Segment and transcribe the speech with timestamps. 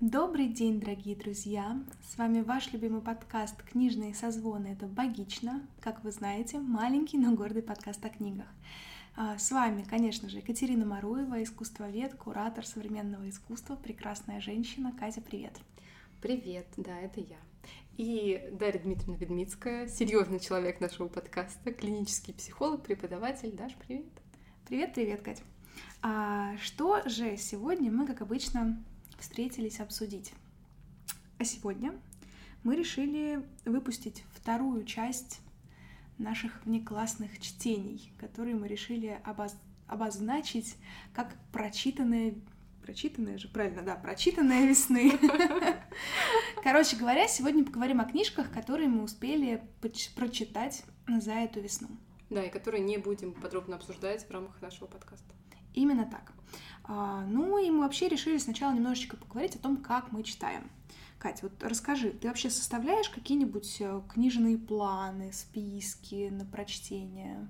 [0.00, 1.78] Добрый день, дорогие друзья!
[2.10, 5.60] С вами ваш любимый подкаст «Книжные созвоны»— это «Богично».
[5.78, 8.46] Как вы знаете, маленький, но гордый подкаст о книгах.
[9.14, 14.96] А, с вами, конечно же, Екатерина Маруева, искусствовед, куратор современного искусства, прекрасная женщина.
[14.98, 15.60] Катя, привет!
[16.22, 17.36] Привет, да, это я.
[17.98, 23.52] И Дарья Дмитриевна Ведмицкая, серьезный человек нашего подкаста, клинический психолог, преподаватель.
[23.52, 24.06] Даш, привет!
[24.66, 25.42] Привет-привет, Катя!
[26.00, 28.82] А что же сегодня мы, как обычно,
[29.20, 30.32] встретились обсудить.
[31.38, 31.94] А сегодня
[32.62, 35.40] мы решили выпустить вторую часть
[36.18, 39.56] наших внеклассных чтений, которые мы решили обоз...
[39.86, 40.76] обозначить
[41.14, 42.34] как прочитанные
[42.82, 45.12] прочитанные же, правильно, да, прочитанные весны.
[46.64, 49.62] Короче говоря, сегодня поговорим о книжках, которые мы успели
[50.16, 51.88] прочитать за эту весну.
[52.30, 55.34] Да, и которые не будем подробно обсуждать в рамках нашего подкаста.
[55.74, 56.32] Именно так.
[56.92, 60.68] А, ну и мы вообще решили сначала немножечко поговорить о том, как мы читаем.
[61.20, 67.46] Катя, вот расскажи, ты вообще составляешь какие-нибудь э, книжные планы, списки на прочтение?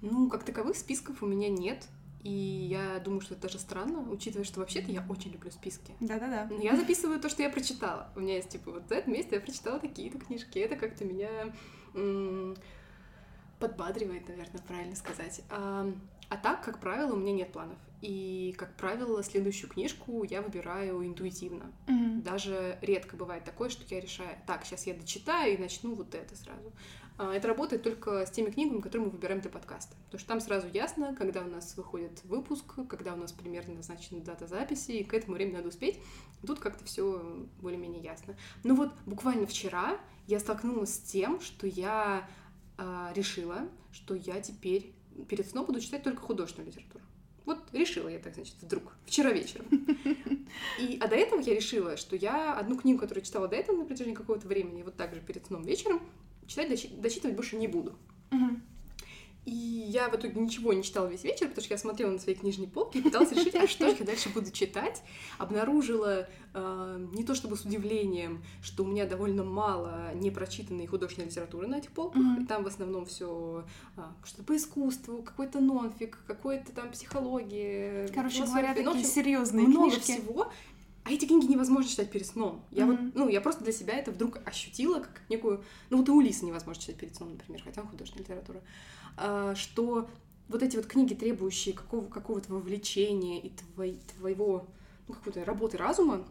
[0.00, 1.86] Ну, как таковых списков у меня нет.
[2.24, 5.94] И я думаю, что это даже странно, учитывая, что вообще-то я очень люблю списки.
[6.00, 6.48] Да-да-да.
[6.50, 8.10] Но я записываю то, что я прочитала.
[8.16, 10.58] У меня есть, типа, вот в этом месте я прочитала такие-то книжки.
[10.58, 11.30] Это как-то меня
[11.94, 12.56] м-
[13.60, 15.42] подбадривает, наверное, правильно сказать.
[15.50, 15.88] А,
[16.28, 17.78] а так, как правило, у меня нет планов.
[18.00, 21.70] И, как правило, следующую книжку я выбираю интуитивно.
[21.86, 22.22] Mm-hmm.
[22.22, 26.34] Даже редко бывает такое, что я решаю, так, сейчас я дочитаю и начну вот это
[26.34, 26.72] сразу.
[27.18, 29.94] А, это работает только с теми книгами, которые мы выбираем для подкаста.
[30.06, 34.22] Потому что там сразу ясно, когда у нас выходит выпуск, когда у нас примерно назначена
[34.22, 35.98] дата записи, и к этому времени надо успеть.
[36.46, 38.36] Тут как-то все более-менее ясно.
[38.64, 42.26] Но вот буквально вчера я столкнулась с тем, что я
[42.78, 44.94] э, решила, что я теперь
[45.28, 46.99] перед сном буду читать только художественную литературу.
[47.46, 49.66] Вот решила я так, значит, вдруг, вчера вечером.
[50.78, 53.84] И, а до этого я решила, что я одну книгу, которую читала до этого на
[53.84, 56.00] протяжении какого-то времени, вот так же перед сном вечером,
[56.46, 56.68] читать,
[57.00, 57.96] дочитывать больше не буду.
[59.46, 62.34] И я в итоге ничего не читала весь вечер, потому что я смотрела на свои
[62.34, 65.02] книжные полки и пыталась решить, а что я дальше буду читать.
[65.38, 71.66] Обнаружила э, не то чтобы с удивлением, что у меня довольно мало непрочитанной художественной литературы
[71.68, 72.22] на этих полках.
[72.22, 72.46] Mm-hmm.
[72.46, 73.64] Там в основном все
[73.96, 78.08] э, что-то по искусству, какой-то нонфик, какой-то там психология.
[78.14, 80.12] Короче говоря, такие серьезные много книжки.
[80.12, 80.52] всего.
[81.04, 82.64] А эти книги невозможно читать перед сном.
[82.70, 82.86] Я mm-hmm.
[82.86, 85.64] вот, ну, я просто для себя это вдруг ощутила как некую...
[85.88, 88.60] Ну, вот и Улиса невозможно читать перед сном, например, хотя художественная литература.
[89.16, 90.08] А, что
[90.48, 94.66] вот эти вот книги, требующие какого, какого-то вовлечения и твой, твоего,
[95.08, 96.26] ну, какой-то работы разума,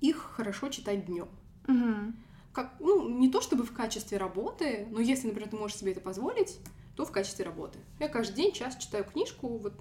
[0.00, 1.28] их хорошо читать днем.
[1.64, 2.12] Mm-hmm.
[2.52, 6.00] Как, ну, не то чтобы в качестве работы, но если, например, ты можешь себе это
[6.00, 6.58] позволить,
[7.00, 7.78] то в качестве работы.
[7.98, 9.72] Я каждый день час читаю книжку, вот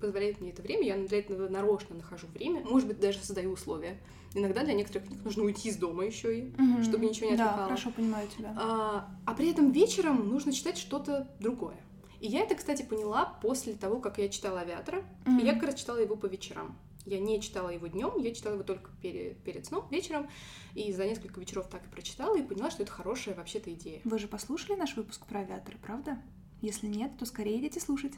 [0.00, 4.00] позволяет мне это время, я для этого нарочно нахожу время, может быть, даже создаю условия.
[4.34, 6.82] Иногда для некоторых книг нужно уйти из дома еще и, угу.
[6.82, 7.58] чтобы ничего не отвлекало.
[7.58, 8.56] Да, хорошо понимаю тебя.
[8.58, 11.76] А, а при этом вечером нужно читать что-то другое.
[12.18, 15.62] И я это, кстати, поняла после того, как я читала «Авиатора», mm и я как
[15.62, 16.76] раз читала его по вечерам.
[17.06, 20.28] Я не читала его днем, я читала его только перед, перед сном, вечером,
[20.74, 24.00] и за несколько вечеров так и прочитала, и поняла, что это хорошая вообще-то идея.
[24.04, 26.18] Вы же послушали наш выпуск про «Авиатора», правда?
[26.64, 28.14] Если нет, то скорее идите слушать.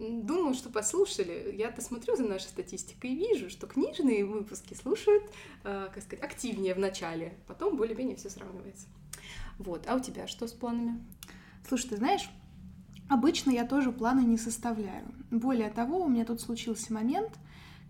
[0.00, 1.54] Думаю, что послушали.
[1.56, 5.22] Я-то смотрю за нашей статистикой и вижу, что книжные выпуски слушают,
[5.62, 7.38] э, как сказать, активнее в начале.
[7.46, 8.88] Потом более-менее все сравнивается.
[9.58, 9.86] Вот.
[9.86, 11.04] А у тебя что с планами?
[11.68, 12.28] Слушай, ты знаешь,
[13.08, 15.06] обычно я тоже планы не составляю.
[15.30, 17.38] Более того, у меня тут случился момент,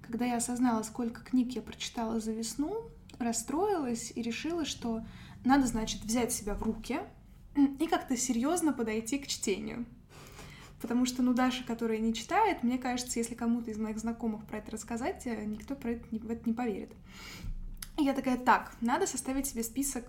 [0.03, 5.03] когда я осознала, сколько книг я прочитала за весну, расстроилась и решила, что
[5.47, 7.01] надо, значит, взять себя в руки—
[7.67, 9.87] и как-то серьезно подойти к чтению.
[10.81, 14.59] Потому что, ну, Даша, которая не читает, мне кажется, если кому-то из моих знакомых про
[14.59, 16.93] это рассказать, э, никто про это не, в это не поверит.
[17.99, 20.05] И я такая, так, надо составить себе список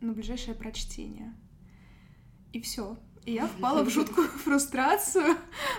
[0.00, 1.34] на ближайшее прочтение.
[2.52, 2.98] И все.
[3.24, 5.36] И я впала в жуткую фрустрацию,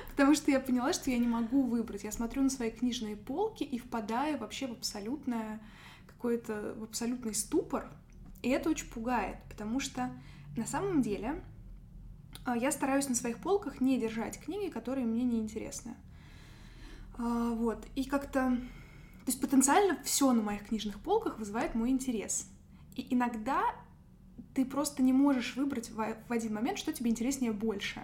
[0.09, 2.03] потому что я поняла, что я не могу выбрать.
[2.03, 5.61] Я смотрю на свои книжные полки и впадаю вообще в абсолютное
[6.07, 7.91] какой-то в абсолютный ступор.
[8.41, 10.09] И это очень пугает, потому что
[10.55, 11.41] на самом деле,
[12.45, 15.95] а, я стараюсь на своих полках не держать книги, которые мне не интересны.
[17.17, 17.85] А, вот.
[17.95, 18.57] И как-то...
[19.25, 22.49] То есть потенциально все на моих книжных полках вызывает мой интерес.
[22.95, 23.63] И иногда
[24.53, 28.01] ты просто не можешь выбрать в один момент, что тебе интереснее больше.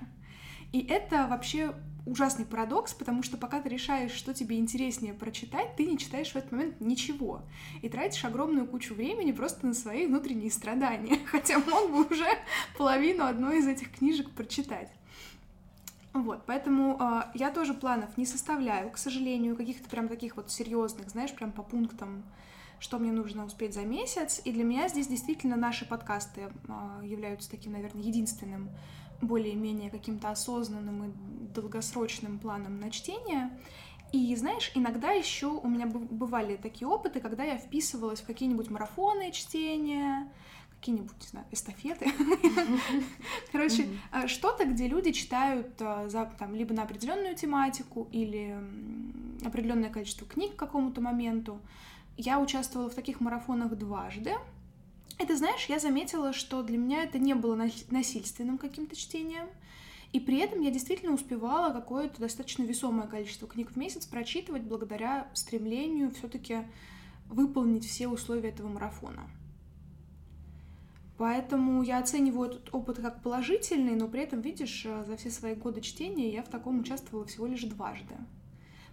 [0.72, 1.74] И это вообще
[2.06, 6.36] ужасный парадокс, потому что пока ты решаешь, что тебе интереснее прочитать, ты не читаешь в
[6.36, 7.42] этот момент ничего.
[7.82, 11.20] И тратишь огромную кучу времени просто на свои внутренние страдания.
[11.26, 12.28] Хотя мог бы уже
[12.78, 14.92] половину одной из этих книжек прочитать.
[16.12, 21.10] Вот, поэтому э, я тоже планов не составляю, к сожалению, каких-то прям таких вот серьезных,
[21.10, 22.24] знаешь, прям по пунктам
[22.80, 24.42] что мне нужно успеть за месяц.
[24.46, 28.70] И для меня здесь действительно наши подкасты а, являются таким, наверное, единственным
[29.22, 33.52] более-менее каким-то осознанным и долгосрочным планом на чтение.
[34.12, 39.32] И знаешь, иногда еще у меня бывали такие опыты, когда я вписывалась в какие-нибудь марафоны
[39.32, 40.32] чтения,
[40.80, 42.12] какие-нибудь, не знаю, эстафеты.
[43.52, 44.28] Короче, mm-hmm.
[44.28, 48.58] что-то, где люди читают а, за, там, либо на определенную тематику, или
[49.46, 51.60] определенное количество книг к какому-то моменту.
[52.18, 54.34] Я участвовала в таких марафонах дважды.
[55.20, 57.54] Это, знаешь, я заметила, что для меня это не было
[57.90, 59.48] насильственным каким-то чтением.
[60.14, 65.28] И при этом я действительно успевала какое-то достаточно весомое количество книг в месяц прочитывать благодаря
[65.34, 66.60] стремлению все-таки
[67.28, 69.30] выполнить все условия этого марафона.
[71.18, 75.54] Поэтому я оцениваю этот опыт как положительный, но при этом, видишь, э, за все свои
[75.54, 78.16] годы чтения я в таком участвовала всего лишь дважды.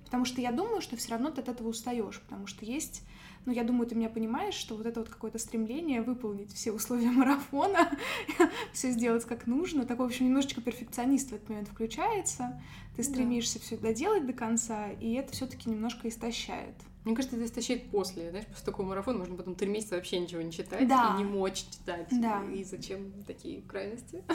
[0.05, 3.05] Потому что я думаю, что все равно ты от этого устаешь, потому что есть
[3.46, 7.10] ну, я думаю, ты меня понимаешь, что вот это вот какое-то стремление выполнить все условия
[7.10, 7.96] марафона,
[8.72, 12.60] все сделать как нужно, такой, в общем, немножечко перфекционист в этот момент включается,
[12.96, 13.64] ты стремишься да.
[13.64, 16.75] все доделать до конца, и это все-таки немножко истощает.
[17.04, 20.43] Мне кажется, это истощает после, знаешь, после такого марафона можно потом три месяца вообще ничего
[20.43, 21.14] не читать да.
[21.14, 22.08] и не мочь читать.
[22.10, 22.43] Да.
[22.52, 24.22] И зачем такие крайности?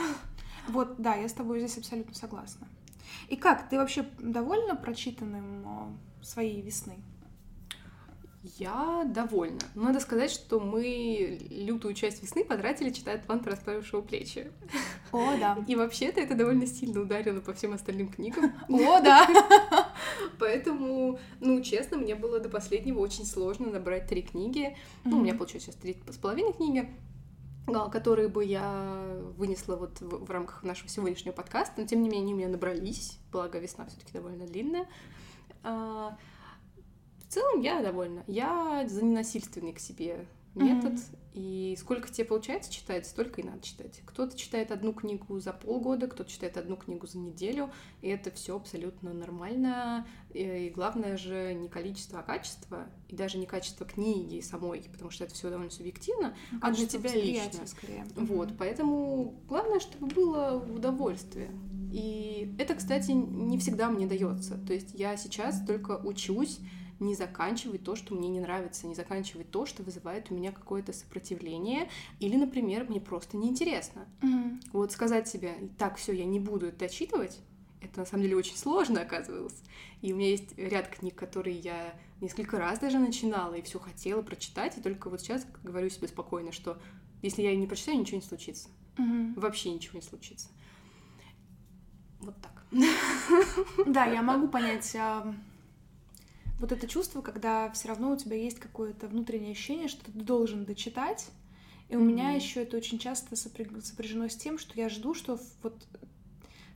[0.68, 2.68] Вот, да, я с тобой здесь абсолютно согласна.
[3.28, 6.98] И как, ты вообще довольна прочитанным своей весны?
[8.42, 9.60] Я довольна.
[9.76, 14.50] Надо сказать, что мы лютую часть весны потратили, читая «Атланта, расправившего плечи».
[15.12, 15.58] О, да.
[15.68, 18.52] И вообще-то это довольно сильно ударило по всем остальным книгам.
[18.68, 19.28] О, да.
[20.40, 24.76] Поэтому, ну, честно, мне было до последнего очень сложно набрать три книги.
[25.04, 26.88] Ну, у меня получилось сейчас три с половиной книги
[27.92, 32.24] которые бы я вынесла вот в, в рамках нашего сегодняшнего подкаста, но тем не менее
[32.24, 34.88] они у меня набрались, благо весна все таки довольно длинная.
[37.32, 38.24] В целом я довольна.
[38.26, 40.92] Я за ненасильственный к себе метод.
[40.92, 41.16] Mm-hmm.
[41.32, 44.02] И сколько тебе получается читать, столько и надо читать.
[44.04, 47.70] Кто-то читает одну книгу за полгода, кто-то читает одну книгу за неделю,
[48.02, 50.06] и это все абсолютно нормально.
[50.34, 55.24] И главное же не количество, а качество, и даже не качество книги самой, потому что
[55.24, 57.66] это все довольно субъективно, ну, а для тебя лично.
[57.66, 58.04] Скорее.
[58.14, 58.56] Вот, mm-hmm.
[58.58, 61.50] поэтому главное, чтобы было удовольствие.
[61.94, 64.58] И это, кстати, не всегда мне дается.
[64.66, 66.60] То есть я сейчас только учусь
[67.02, 70.92] не заканчивать то, что мне не нравится, не заканчивать то, что вызывает у меня какое-то
[70.92, 71.88] сопротивление,
[72.20, 74.06] или, например, мне просто неинтересно.
[74.20, 74.60] Mm-hmm.
[74.72, 77.40] Вот сказать себе, так, все, я не буду это дочитывать,
[77.80, 79.60] это на самом деле очень сложно оказывалось.
[80.00, 84.22] И у меня есть ряд книг, которые я несколько раз даже начинала и все хотела
[84.22, 86.78] прочитать, и только вот сейчас говорю себе спокойно, что
[87.22, 88.68] если я ее не прочитаю, ничего не случится.
[88.98, 89.40] Угу.
[89.40, 90.48] Вообще ничего не случится.
[92.20, 92.64] Вот так.
[93.86, 94.96] Да, я могу понять
[96.62, 100.64] вот это чувство, когда все равно у тебя есть какое-то внутреннее ощущение, что ты должен
[100.64, 101.28] дочитать.
[101.88, 102.04] И у mm-hmm.
[102.04, 105.84] меня еще это очень часто сопряжено с тем, что я жду, что вот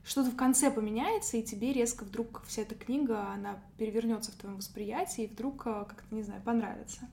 [0.03, 4.57] что-то в конце поменяется, и тебе резко вдруг вся эта книга, она перевернется в твоем
[4.57, 7.09] восприятии, и вдруг э, как-то, не знаю, понравится.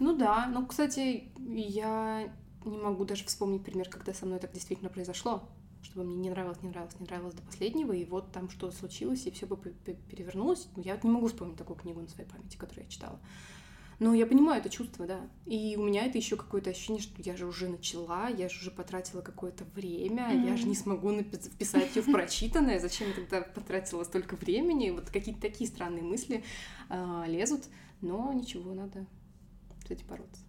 [0.00, 2.32] Ну да, ну, кстати, я
[2.64, 5.46] не могу даже вспомнить пример, когда со мной так действительно произошло
[5.82, 9.26] чтобы мне не нравилось, не нравилось, не нравилось до последнего, и вот там что-то случилось,
[9.26, 10.68] и все бы перевернулось.
[10.76, 13.18] Ну, я вот не могу вспомнить такую книгу на своей памяти, которую я читала.
[13.98, 15.20] Но я понимаю это чувство, да.
[15.46, 18.72] И у меня это еще какое-то ощущение, что я же уже начала, я же уже
[18.72, 20.48] потратила какое-то время, mm-hmm.
[20.48, 24.90] я же не смогу вписать ее в прочитанное, зачем я тогда потратила столько времени.
[24.90, 26.42] Вот какие-то такие странные мысли
[26.90, 27.66] э, лезут,
[28.00, 29.06] но ничего, надо
[29.86, 30.42] с этим бороться.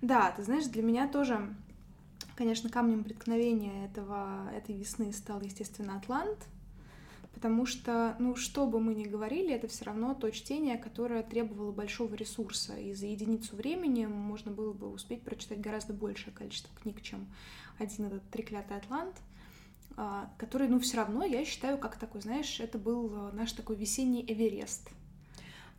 [0.00, 1.54] Да, ты знаешь, для меня тоже
[2.38, 6.38] Конечно, камнем преткновения этого, этой весны стал, естественно, Атлант,
[7.34, 11.72] потому что, ну, что бы мы ни говорили, это все равно то чтение, которое требовало
[11.72, 17.02] большого ресурса, и за единицу времени можно было бы успеть прочитать гораздо большее количество книг,
[17.02, 17.26] чем
[17.76, 19.16] один этот треклятый Атлант,
[19.96, 23.74] а, который, ну, все равно, я считаю, как такой, знаешь, это был э, наш такой
[23.74, 24.88] весенний Эверест.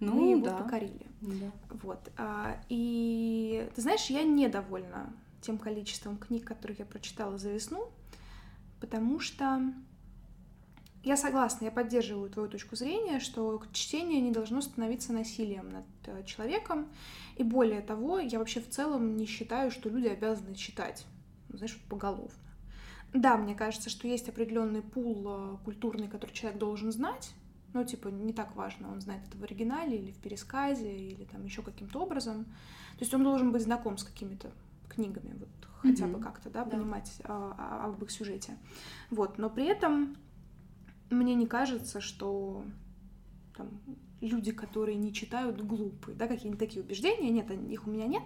[0.02, 0.58] Ну, мы его да.
[0.58, 1.08] покорили.
[1.22, 1.52] Да.
[1.82, 2.12] Вот.
[2.18, 7.92] А, и ты знаешь, я недовольна тем количеством книг, которых я прочитала за весну,
[8.80, 9.62] потому что
[11.04, 16.24] я согласна, я поддерживаю твою точку зрения, что чтение не должно становиться насилием над э,
[16.26, 16.90] человеком.
[17.38, 21.06] И более того, я вообще в целом не считаю, что люди обязаны читать,
[21.48, 22.34] ну, знаешь, поголовно.
[23.14, 27.32] Да, мне кажется, что есть определенный пул э, культурный, который человек должен знать.
[27.74, 31.46] Ну, типа, не так важно, он знает это в оригинале или в пересказе, или там
[31.46, 32.44] еще каким-то образом.
[32.44, 34.52] То есть он должен быть знаком с какими-то
[35.00, 35.50] книгами, вот
[35.82, 36.12] хотя mm-hmm.
[36.12, 36.72] бы как-то, да, да.
[36.72, 38.58] понимать а, а, об их сюжете.
[39.10, 40.18] Вот, но при этом
[41.10, 42.64] мне не кажется, что
[43.56, 43.70] там,
[44.22, 48.24] люди, которые не читают, глупые, да, какие-нибудь такие убеждения, нет, их у меня нет,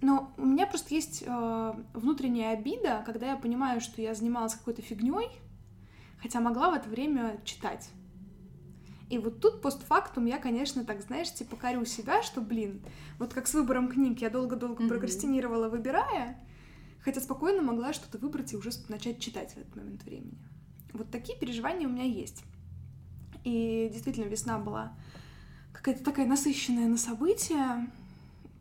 [0.00, 4.82] но у меня просто есть э, внутренняя обида, когда я понимаю, что я занималась какой-то
[4.82, 5.28] фигней,
[6.20, 7.90] хотя могла в это время читать.
[9.10, 12.80] И вот тут постфактум я, конечно, так, знаешь, типа корю себя, что, блин,
[13.18, 14.88] вот как с выбором книг я долго-долго mm-hmm.
[14.88, 16.38] прокрастинировала, выбирая,
[17.00, 20.38] хотя спокойно могла что-то выбрать и уже начать читать в этот момент времени.
[20.92, 22.44] Вот такие переживания у меня есть.
[23.42, 24.96] И действительно, весна была
[25.72, 27.90] какая-то такая насыщенная на события,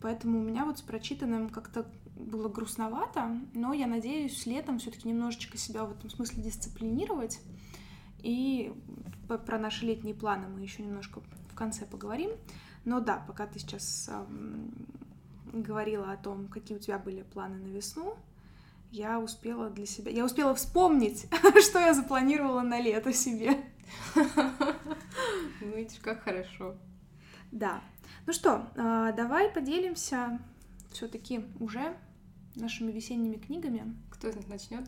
[0.02, 5.58] поэтому у меня вот с прочитанным как-то было грустновато, но я надеюсь летом все-таки немножечко
[5.58, 7.40] себя в этом смысле дисциплинировать.
[8.24, 8.74] И
[9.28, 12.32] про наши летние планы мы еще немножко в конце поговорим.
[12.86, 14.10] Но да, пока ты сейчас
[15.52, 18.16] говорила о том, какие у тебя были планы на весну,
[18.92, 21.28] я успела для себя, я успела вспомнить,
[21.62, 23.64] что я запланировала на лето себе.
[24.16, 24.26] Ну,
[25.76, 26.76] видишь, как хорошо.
[27.52, 27.82] Да.
[28.26, 30.40] Ну что, а, давай поделимся
[30.92, 31.96] все-таки уже
[32.56, 33.96] нашими весенними книгами.
[34.12, 34.86] Кто из нас начнет?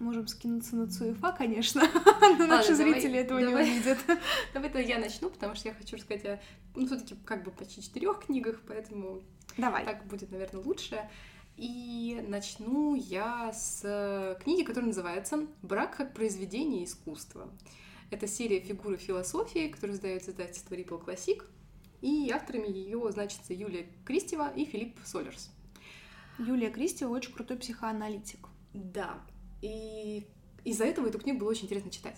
[0.00, 1.82] Можем скинуться на Цуефа, конечно,
[2.38, 3.98] но наши зрители этого не увидят.
[4.54, 6.40] Давай-то я начну, потому что я хочу рассказать о,
[6.74, 9.22] ну, все таки как бы почти четырех книгах, поэтому
[9.56, 9.84] Давай.
[9.84, 11.08] так будет, наверное, лучше.
[11.56, 17.48] И начну я с книги, которая называется «Брак как произведение искусства».
[18.10, 21.42] Это серия фигуры философии, которую издает издательство Ripple Classic.
[22.00, 25.50] И авторами ее значится Юлия Кристева и Филипп Солерс.
[26.38, 28.48] Юлия Кристева очень крутой психоаналитик.
[28.72, 29.20] Да.
[29.64, 30.26] И
[30.62, 32.16] из-за этого эту книгу было очень интересно читать.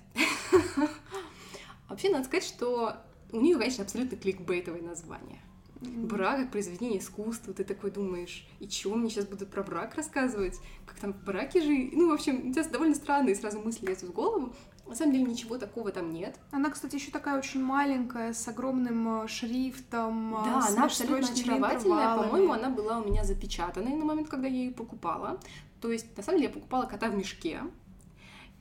[1.88, 2.96] Вообще, надо сказать, что
[3.30, 5.40] у нее, конечно, абсолютно кликбейтовое название.
[5.80, 10.58] Брак как произведение искусства, ты такой думаешь, и чего мне сейчас будут про брак рассказывать?
[10.86, 11.92] Как там в браке жить?
[11.92, 14.52] Ну, в общем, у тебя довольно странные сразу мысли лезут в голову.
[14.84, 16.36] На самом деле ничего такого там нет.
[16.50, 20.34] Она, кстати, еще такая очень маленькая, с огромным э, шрифтом.
[20.34, 22.16] Э, да, она абсолютно очаровательная.
[22.16, 25.38] По-моему, она была у меня запечатанной на момент, когда я ее покупала.
[25.86, 27.60] То есть, на самом деле, я покупала кота в мешке.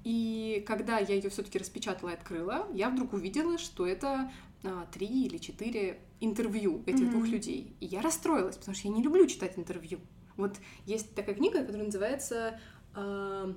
[0.04, 4.32] И когда я ее все-таки распечатала и открыла, я вдруг увидела, что это
[4.64, 7.10] а, три или четыре интервью этих mm-hmm.
[7.10, 7.76] двух людей.
[7.80, 10.02] И я расстроилась, потому что я не люблю читать интервью.
[10.38, 12.60] Вот есть такая книга, которая называется,
[12.96, 13.54] э,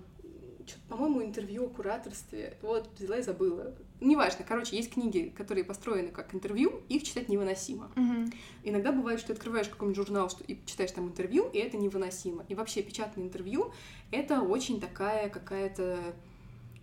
[0.88, 2.56] по-моему, интервью о кураторстве.
[2.62, 3.76] Вот, взяла и забыла.
[4.00, 7.90] Неважно, короче, есть книги, которые построены как интервью, их читать невыносимо.
[7.96, 8.34] Mm-hmm.
[8.64, 12.44] Иногда бывает, что ты открываешь какой-нибудь журнал что, и читаешь там интервью, и это невыносимо.
[12.48, 13.72] И вообще печатное интервью—
[14.12, 16.14] это очень такая какая-то...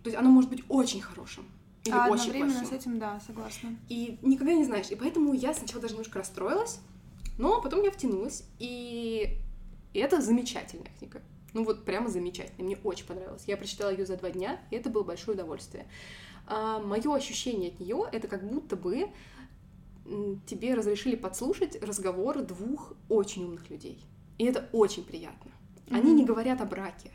[0.02, 1.46] То есть оно может быть очень хорошим,
[1.84, 2.68] или а очень одновременно плохим.
[2.68, 3.76] с этим, да, согласна.
[3.88, 4.90] И никогда не знаешь.
[4.90, 6.80] И поэтому я сначала даже немножко расстроилась,
[7.38, 9.38] но потом я втянулась, и
[9.94, 11.22] это замечательная книга.
[11.54, 13.44] Ну вот прямо замечательная, мне очень понравилось.
[13.46, 15.86] Я прочитала ее за два дня, и это было большое удовольствие.
[16.46, 19.10] А, мое ощущение от нее это как будто бы
[20.46, 24.00] тебе разрешили подслушать разговор двух очень умных людей.
[24.38, 25.50] И это очень приятно.
[25.90, 26.14] Они mm-hmm.
[26.14, 27.10] не говорят о браке,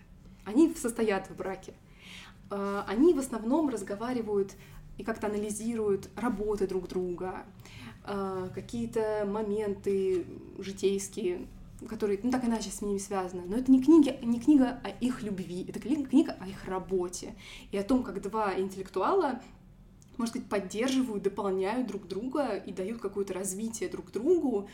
[0.46, 1.74] они состоят в браке.
[2.50, 4.54] А, они в основном разговаривают
[4.98, 7.46] и как-то анализируют работы друг друга,
[8.04, 10.26] а, какие-то моменты
[10.58, 11.48] житейские,
[11.88, 13.44] которые, ну, так иначе с ними связаны.
[13.46, 17.36] Но это не книга, не книга о их любви, это книга о их работе
[17.72, 19.42] и о том, как два интеллектуала
[20.18, 24.70] можно сказать, поддерживают, дополняют друг друга и дают какое-то развитие друг другу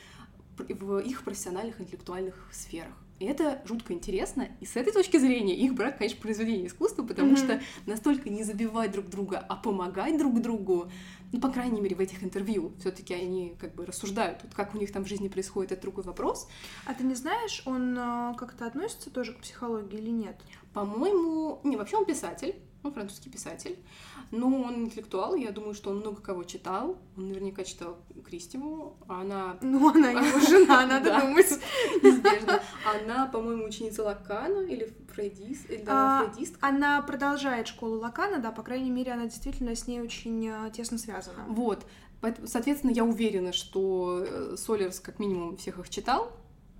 [0.57, 2.93] в их профессиональных интеллектуальных сферах.
[3.19, 4.47] И это жутко интересно.
[4.59, 7.37] И с этой точки зрения их брак, конечно, произведение искусства, потому mm-hmm.
[7.37, 10.91] что настолько не забивать друг друга, а помогать друг другу,
[11.31, 14.77] ну, по крайней мере, в этих интервью все-таки они как бы рассуждают, вот как у
[14.77, 16.47] них там в жизни происходит, это другой вопрос.
[16.85, 20.39] А ты не знаешь, он э, как-то относится тоже к психологии или нет?
[20.73, 23.77] По-моему, не, вообще он писатель, он французский писатель,
[24.31, 29.21] но он интеллектуал, я думаю, что он много кого читал, он наверняка читал Кристеву, а
[29.21, 29.57] она...
[29.61, 31.47] Ну, она его жена, надо думать.
[32.03, 32.61] Неизбежно.
[32.85, 36.67] Она, по-моему, ученица Лакана или фрейдист, или да, а, фрейдистка.
[36.67, 40.97] Она продолжает школу Лакана, да, по крайней мере, она действительно с ней очень э, тесно
[40.97, 41.45] связана.
[41.47, 41.85] Вот.
[42.45, 46.31] Соответственно, я уверена, что э, Солерс как минимум всех их читал,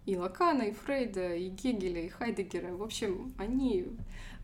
[0.06, 2.76] и Лакана, и Фрейда, и Гегеля, и Хайдегера.
[2.76, 3.88] В общем, они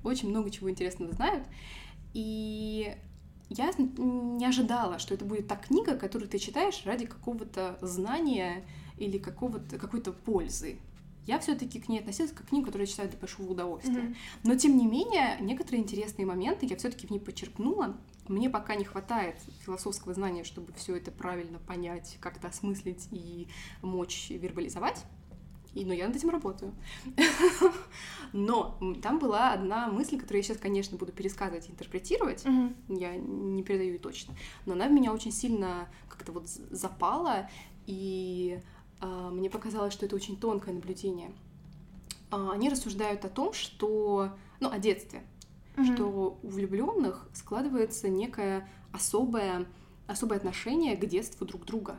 [0.03, 1.45] очень много чего интересного знают.
[2.13, 2.95] И
[3.49, 8.63] я не ожидала, что это будет та книга, которую ты читаешь ради какого-то знания
[8.97, 10.79] или какого-то, какой-то пользы.
[11.25, 14.01] Я все-таки к ней относилась как к книгу, которую я читаю для большого удовольствия.
[14.01, 14.15] Mm-hmm.
[14.43, 17.95] Но тем не менее, некоторые интересные моменты я все-таки в ней подчеркнула.
[18.27, 23.47] Мне пока не хватает философского знания, чтобы все это правильно понять, как-то осмыслить и
[23.81, 25.05] мочь вербализовать.
[25.73, 26.73] И, ну, я над этим работаю.
[28.33, 32.45] Но там была одна мысль, которую я сейчас, конечно, буду пересказывать и интерпретировать.
[32.45, 32.75] Мгм.
[32.89, 34.35] Я не передаю ее точно.
[34.65, 37.49] Но она в меня очень сильно как-то вот запала,
[37.87, 38.59] и
[38.99, 41.31] а, мне показалось, что это очень тонкое наблюдение.
[42.29, 45.23] А, они рассуждают о том, что, ну, о детстве,
[45.75, 45.95] Мгм.
[45.95, 49.65] что у влюбленных складывается некое особое,
[50.07, 51.97] особое отношение к детству друг друга.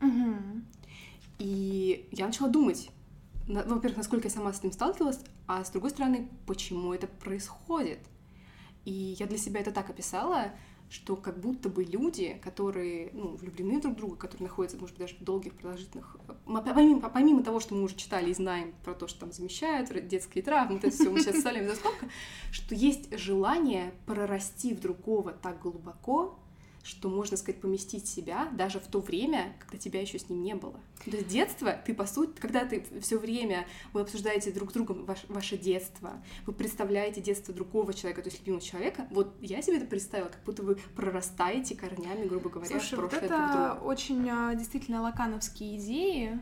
[0.00, 0.64] Мгм.
[1.38, 2.90] И я начала думать,
[3.46, 8.00] во-первых, насколько я сама с этим сталкивалась, а с другой стороны, почему это происходит.
[8.84, 10.52] И я для себя это так описала,
[10.92, 15.06] что как будто бы люди, которые ну, влюблены друг в друга, которые находятся, может быть,
[15.06, 16.18] даже в долгих, продолжительных...
[16.44, 20.44] Помимо, помимо того, что мы уже читали и знаем про то, что там замещают детские
[20.44, 22.06] травмы, это все мы сейчас ставим за скобку,
[22.50, 26.38] что есть желание прорасти в другого так глубоко,
[26.82, 30.54] что, можно сказать, поместить себя даже в то время, когда тебя еще с ним не
[30.54, 30.80] было.
[31.04, 35.04] То есть детство, ты по сути, когда ты все время, вы обсуждаете друг с другом
[35.04, 39.76] ваш- ваше детство, вы представляете детство другого человека, то есть любимого человека, вот я себе
[39.78, 43.52] это представила, как будто вы прорастаете корнями, грубо говоря, Слушай, в вот прошлое друг это
[43.52, 43.86] друга.
[43.86, 46.40] очень а, действительно лакановские идеи.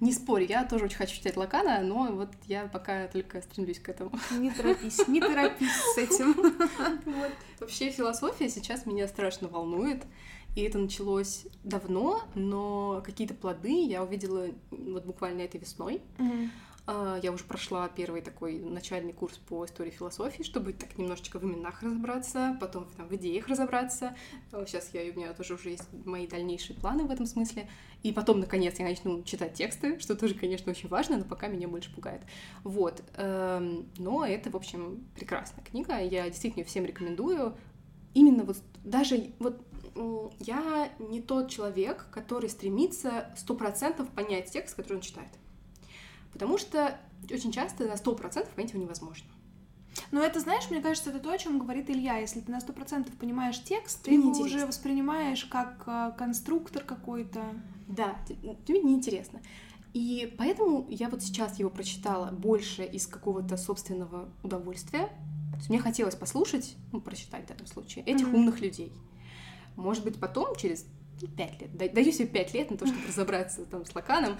[0.00, 3.88] Не спорь, я тоже очень хочу читать Лакана, но вот я пока только стремлюсь к
[3.88, 4.10] этому.
[4.32, 6.34] Не торопись, не торопись с этим.
[6.34, 7.32] Вот.
[7.60, 10.04] Вообще философия сейчас меня страшно волнует,
[10.56, 16.02] и это началось давно, но какие-то плоды я увидела вот буквально этой весной.
[16.86, 21.44] А, Я уже прошла первый такой начальный курс по истории философии, чтобы так немножечко в
[21.44, 24.14] именах разобраться, потом там, в идеях разобраться.
[24.50, 27.68] Сейчас я, у меня тоже уже есть мои дальнейшие планы в этом смысле.
[28.04, 31.68] И потом, наконец, я начну читать тексты, что тоже, конечно, очень важно, но пока меня
[31.68, 32.20] больше пугает.
[32.62, 33.02] Вот.
[33.16, 35.98] эм, Но это, в общем, прекрасная книга.
[35.98, 37.56] Я действительно всем рекомендую.
[38.12, 39.64] Именно вот даже вот
[40.38, 45.30] я не тот человек, который стремится сто процентов понять текст, который он читает.
[46.30, 49.30] Потому что очень часто на 100% понять его невозможно.
[50.10, 52.18] Но это, знаешь, мне кажется, это то, о чем говорит Илья.
[52.18, 57.40] Если ты на сто процентов понимаешь текст, ты его уже воспринимаешь как а, конструктор какой-то.
[57.88, 59.40] Да, тебе неинтересно.
[59.92, 65.06] И поэтому я вот сейчас его прочитала больше из какого-то собственного удовольствия.
[65.52, 68.34] То есть мне хотелось послушать, ну, прочитать в данном случае, этих Мгм.
[68.36, 68.92] умных людей.
[69.76, 70.84] Может быть, потом, через
[71.22, 74.36] ну, пять лет, да- даю себе пять лет на то, чтобы разобраться там с Лаканом,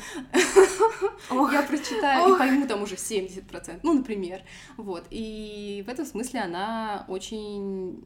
[1.31, 4.43] я прочитаю и пойму там уже 70%, ну, например.
[4.77, 5.07] Вот.
[5.11, 8.05] И в этом смысле она очень,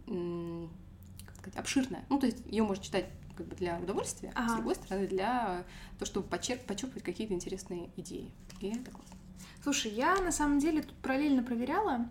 [1.26, 2.04] как сказать, обширная.
[2.10, 3.06] Ну, то есть ее можно читать
[3.38, 4.54] как бы для удовольствия, а с Ага.
[4.56, 5.64] другой стороны для
[5.98, 8.32] того, чтобы почерп, почерпывать какие-то интересные идеи.
[8.60, 9.16] И это классно.
[9.62, 12.08] Слушай, я на самом деле тут параллельно проверяла,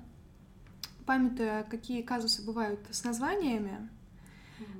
[1.06, 3.90] памятуя, какие казусы бывают с названиями.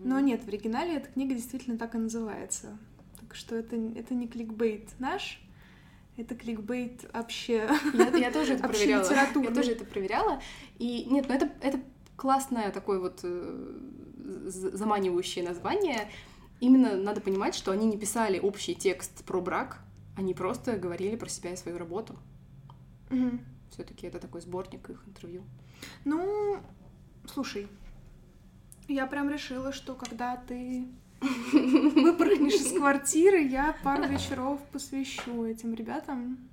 [0.04, 2.78] Но нет, в оригинале эта книга действительно так и называется.
[3.20, 5.42] Так что это, это не кликбейт наш,
[6.16, 7.70] это кликбейт вообще.
[7.94, 9.12] Я, я тоже это проверяла.
[9.12, 10.42] Я тоже это проверяла.
[10.80, 11.80] И нет, ну это, это
[12.16, 13.80] классное такое вот э,
[14.48, 16.10] заманивающее название.
[16.60, 19.80] Именно надо понимать, что они не писали общий текст про брак,
[20.16, 22.16] они просто говорили про себя и свою работу.
[23.10, 23.42] Мгм.
[23.72, 25.44] Все-таки это такой сборник их интервью.
[26.06, 26.58] Ну,
[27.26, 27.68] слушай,
[28.88, 30.88] я прям решила, что когда ты
[31.22, 36.50] выпрыгнешь из квартиры, я пару вечеров посвящу этим ребятам.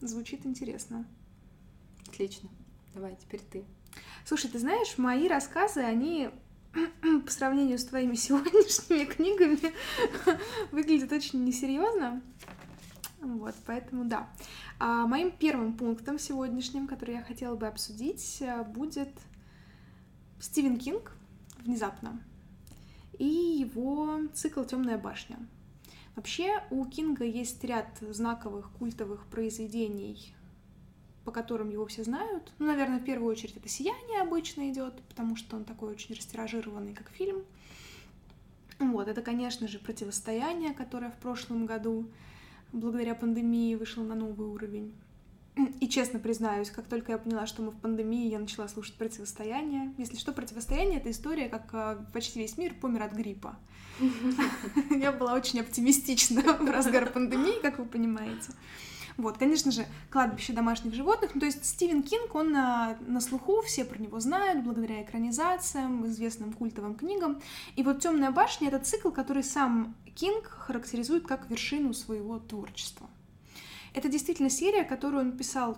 [0.00, 1.06] Звучит интересно.
[2.08, 2.48] Отлично.
[2.94, 3.64] Давай, теперь ты.
[4.24, 6.30] Слушай, ты знаешь, мои рассказы, они
[7.24, 9.58] по сравнению с твоими сегодняшними книгами
[10.72, 12.22] выглядят очень несерьезно.
[13.20, 14.28] Вот, поэтому да.
[14.78, 19.10] А моим первым пунктом сегодняшним, который я хотела бы обсудить, э, будет
[20.40, 21.12] Стивен Кинг
[21.64, 22.22] внезапно
[23.18, 25.38] и его цикл Темная башня.
[26.16, 30.34] Вообще у Кинга есть ряд знаковых культовых произведений,
[31.28, 32.54] по которым его все знают.
[32.58, 36.94] Ну, наверное, в первую очередь это «Сияние» обычно идет, потому что он такой очень растиражированный,
[36.94, 37.44] как фильм.
[38.78, 42.08] Вот, это, конечно же, «Противостояние», которое в прошлом году
[42.72, 44.94] благодаря пандемии вышло на новый уровень.
[45.80, 49.92] И честно признаюсь, как только я поняла, что мы в пандемии, я начала слушать «Противостояние».
[49.98, 53.58] Если что, «Противостояние»— это история, как а, почти весь мир помер от гриппа.
[54.90, 58.52] Я была очень оптимистична в разгар пандемии, как вы понимаете.
[59.18, 61.32] Вот, конечно же, кладбище домашних животных.
[61.34, 66.06] Ну, то есть Стивен Кинг, он на, на слуху, все про него знают, благодаря экранизациям,
[66.06, 67.42] известным культовым книгам.
[67.74, 73.10] И вот Темная башня это цикл, который сам Кинг характеризует как вершину своего творчества.
[73.92, 75.76] Это действительно серия, которую он писал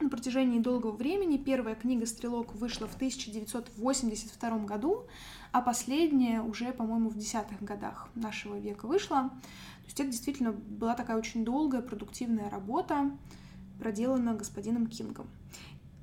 [0.00, 1.36] на протяжении долгого времени.
[1.36, 5.04] Первая книга «Стрелок» вышла в 1982 году,
[5.52, 9.30] а последняя уже, по-моему, в десятых годах нашего века вышла.
[9.88, 13.10] Есть это действительно была такая очень долгая, продуктивная работа,
[13.78, 15.26] проделана господином Кингом.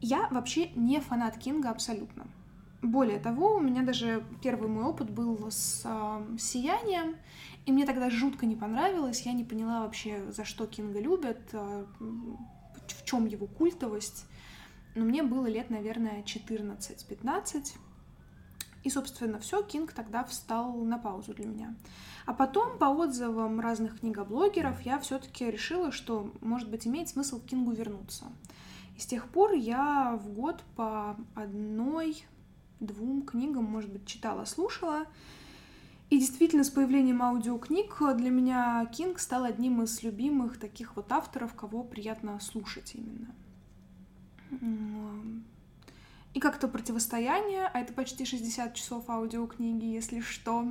[0.01, 2.25] Я вообще не фанат Кинга абсолютно.
[2.81, 7.15] Более того, у меня даже первый мой опыт был с э, «Сиянием»,
[7.67, 11.85] и мне тогда жутко не понравилось, я не поняла вообще, за что Кинга любят, э,
[11.99, 14.25] в чем его культовость.
[14.95, 17.73] Но мне было лет, наверное, 14-15.
[18.85, 21.75] И, собственно, все, Кинг тогда встал на паузу для меня.
[22.27, 27.45] А потом, по отзывам разных книгоблогеров, я все-таки решила, что, может быть, имеет смысл к
[27.45, 28.25] Кингу вернуться.
[28.95, 32.25] И с тех пор я в год по одной,
[32.79, 35.05] двум книгам, может быть, читала, слушала.
[36.11, 41.55] И действительно, с появлением аудиокниг для меня Кинг стал одним из любимых таких вот авторов,
[41.55, 43.33] кого приятно слушать именно.
[46.35, 50.67] И как-то противостояние, а это почти 60 часов аудиокниги, если что.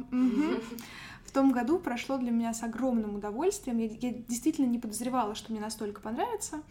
[1.24, 3.79] В том году прошло для меня с огромным удовольствием.
[3.79, 6.62] Я, я действительно не подозревала, что мне настолько понравится.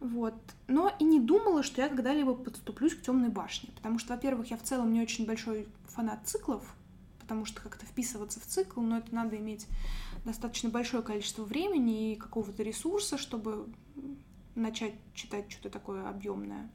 [0.00, 0.34] Вот.
[0.66, 3.70] Но и не думала, что я когда-либо подступлюсь к темной башне.
[3.76, 6.74] Потому что, во-первых, я в целом не очень большой фанат циклов,
[7.20, 9.68] потому что как-то вписываться в цикл, но это надо иметь
[10.24, 13.68] достаточно большое количество времени и какого-то ресурса, чтобы
[14.56, 16.68] начать читать что-то такое объемное.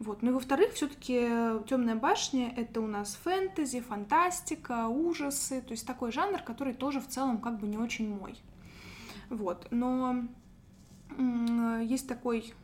[0.00, 0.22] Вот.
[0.22, 1.28] Ну и во-вторых, все-таки
[1.68, 7.06] Темная башня это у нас фэнтези, фантастика, ужасы, то есть такой жанр, который тоже в
[7.06, 8.34] целом как бы не очень мой.
[9.28, 9.68] Вот.
[9.70, 10.24] Но
[11.82, 12.54] есть такой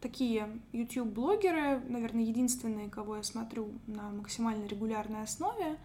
[0.00, 5.76] такие YouTube-блогеры, наверное, единственные, кого я смотрю на максимально регулярной основе.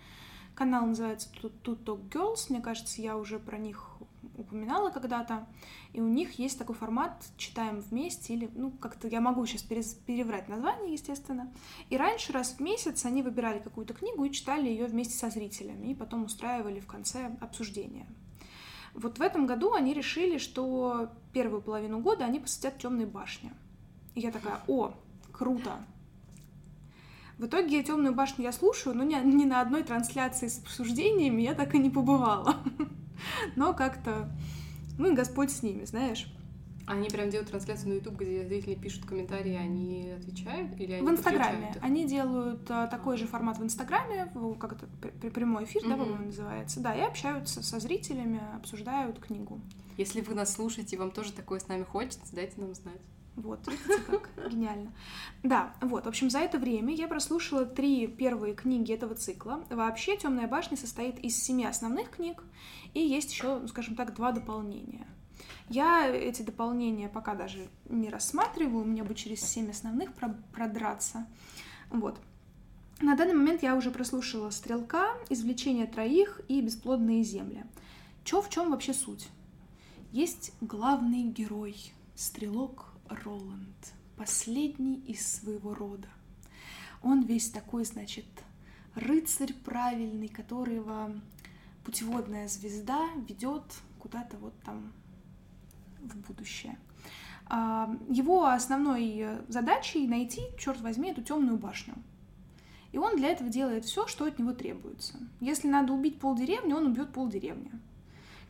[0.56, 1.28] Канал называется
[1.62, 2.46] Тут Talk Girls.
[2.48, 3.90] Мне кажется, я уже про них
[4.38, 5.48] упоминала когда-то.
[5.94, 10.50] И у них есть такой формат «Читаем вместе» или, ну, как-то я могу сейчас переврать
[10.50, 11.52] название, естественно.
[11.90, 15.88] И раньше раз в месяц они выбирали какую-то книгу и читали ее вместе со зрителями,
[15.88, 18.06] и потом устраивали в конце обсуждение.
[18.94, 23.54] Вот в этом году они решили, что первую половину года они посвятят темной башне.
[24.16, 24.94] И я такая, о,
[25.32, 25.74] круто.
[27.38, 31.54] В итоге темную башню я слушаю, но ни, ни на одной трансляции с обсуждениями я
[31.54, 32.56] так и не побывала.
[33.56, 34.32] Но как-то,
[34.98, 36.28] ну и Господь с ними, знаешь.
[36.88, 40.80] Они прям делают трансляцию на YouTube, где зрители пишут комментарии, они отвечают?
[40.80, 41.74] Или они в Инстаграме.
[41.82, 44.88] Они делают а, такой же формат в Инстаграме, как это
[45.32, 45.90] прямой эфир, mm-hmm.
[45.90, 46.80] да, по-моему, называется.
[46.82, 49.60] Да, и общаются со зрителями, обсуждают книгу.
[49.98, 53.02] Если вы нас слушаете, и вам тоже такое с нами хочется, дайте нам знать.
[53.36, 54.94] Вот, видите, как гениально.
[55.44, 59.64] Да, вот, в общем, за это время я прослушала три первые книги этого цикла.
[59.70, 62.44] Вообще «Темная башня» состоит из семи основных книг,
[62.94, 65.08] и есть еще, скажем так, два дополнения.
[65.70, 70.12] Я эти дополнения пока даже не рассматриваю, мне бы через семь основных
[70.54, 71.28] продраться.
[71.90, 72.20] Вот.
[73.02, 77.66] На данный момент я уже прослушала «Стрелка», «Извлечение троих» и «Бесплодные земли».
[78.24, 79.28] Чё в чем вообще суть?
[80.12, 81.76] Есть главный герой,
[82.16, 86.08] стрелок Роланд, последний из своего рода.
[87.04, 88.26] Он весь такой, значит,
[88.96, 91.12] рыцарь правильный, которого
[91.84, 93.64] путеводная звезда ведет
[94.00, 94.92] куда-то вот там
[96.00, 96.78] в будущее.
[97.48, 101.96] А, его основной задачей найти, черт возьми, эту темную башню.
[102.92, 105.20] И он для этого делает все, что от него требуется.
[105.42, 107.72] Если надо убить полдеревни, он убьет полдеревни.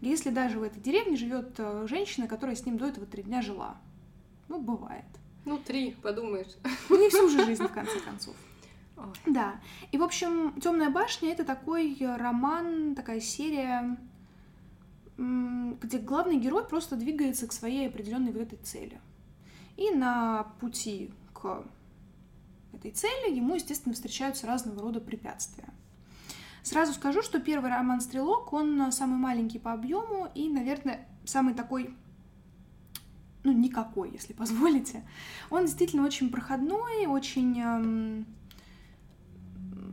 [0.01, 3.41] Если даже в этой деревне живет э, женщина, которая с ним до этого три дня
[3.41, 3.75] жила.
[4.47, 5.05] Ну, бывает.
[5.45, 6.55] Ну, три, подумаешь.
[6.89, 8.35] Не всю же жизнь, в конце концов.
[8.97, 9.05] Ой.
[9.25, 9.59] Да.
[9.91, 13.97] И, в общем, Темная башня это такой роман, такая серия
[15.17, 18.99] где главный герой просто двигается к своей определенной вот этой цели.
[19.77, 21.63] И на пути к
[22.73, 25.69] этой цели ему, естественно, встречаются разного рода препятствия.
[26.63, 31.95] Сразу скажу, что первый роман «Стрелок», он самый маленький по объему и, наверное, самый такой,
[33.45, 35.03] ну, никакой, если позволите.
[35.49, 38.25] Он действительно очень проходной, очень эм,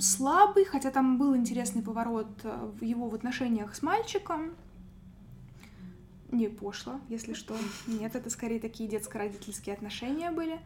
[0.00, 4.52] слабый, хотя там был интересный поворот э, в его в отношениях с мальчиком,
[6.32, 7.56] не пошло, если что.
[7.86, 10.58] Нет, это скорее такие детско-родительские отношения были.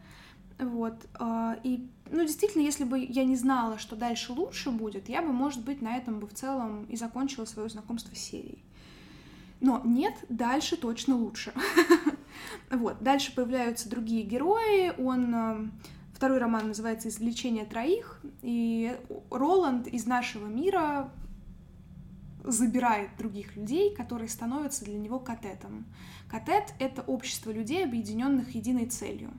[0.59, 0.95] Вот.
[1.19, 5.33] А, и, ну, действительно, если бы я не знала, что дальше лучше будет, я бы,
[5.33, 8.63] может быть, на этом бы в целом и закончила свое знакомство с серией.
[9.59, 11.53] Но нет, дальше точно лучше.
[12.71, 14.93] Вот, дальше появляются другие герои.
[14.99, 15.69] Он а,
[16.17, 18.97] Второй роман называется «Извлечение троих», и
[19.29, 21.11] Роланд из нашего мира
[22.43, 25.85] забирает других людей, которые становятся для него катетом.
[26.27, 29.31] Катет— это общество людей, объединенных единой целью.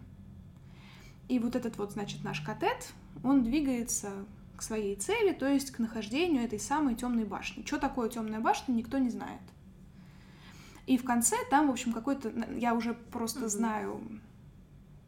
[1.28, 2.92] И вот этот вот, значит, наш катет,
[3.24, 4.12] он двигается
[4.56, 7.64] к своей цели, то есть к нахождению этой самой темной башни.
[7.66, 9.42] Что такое темная башня, никто не знает.
[10.88, 13.48] И в конце там, в общем, какой-то, я уже просто mm-hmm.
[13.48, 14.00] знаю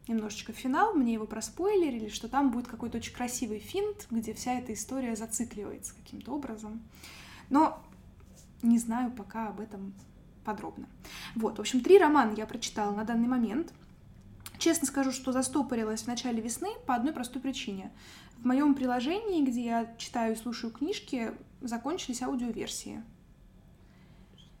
[0.07, 4.73] немножечко финал, мне его проспойлерили, что там будет какой-то очень красивый финт, где вся эта
[4.73, 6.83] история зацикливается каким-то образом.
[7.49, 7.81] Но
[8.61, 9.95] не знаю пока об этом
[10.45, 10.87] подробно.
[11.33, 13.73] Вот, в общем, три романа я прочитала на данный момент.
[14.59, 17.91] Честно скажу, что застопорилась в начале весны по одной простой причине.
[18.37, 23.01] В моем приложении, где я читаю и слушаю книжки, закончились аудиоверсии.